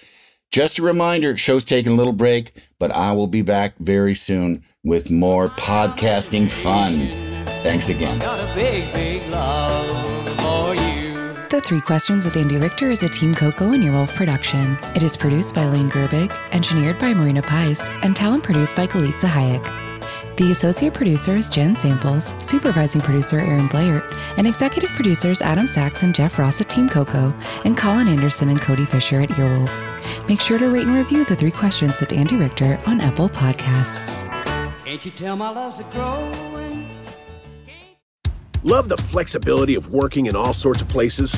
[0.54, 4.64] Just a reminder, show's taking a little break, but I will be back very soon
[4.84, 7.08] with more podcasting fun.
[7.64, 8.20] Thanks again.
[11.50, 14.78] The Three Questions with Andy Richter is a Team Coco and Earwolf production.
[14.94, 19.28] It is produced by Lane Gerbig, engineered by Marina Pais, and talent produced by Galitza
[19.28, 19.83] Hayek.
[20.36, 24.04] The associate producer is Jen Samples, supervising producer Aaron Blair,
[24.36, 27.32] and executive producers Adam Sachs and Jeff Ross at Team Coco,
[27.66, 30.28] and Colin Anderson and Cody Fisher at Earwolf.
[30.28, 34.28] Make sure to rate and review the three questions with Andy Richter on Apple Podcasts.
[34.84, 36.88] Can't you tell my love's a growing?
[38.64, 41.38] Love the flexibility of working in all sorts of places?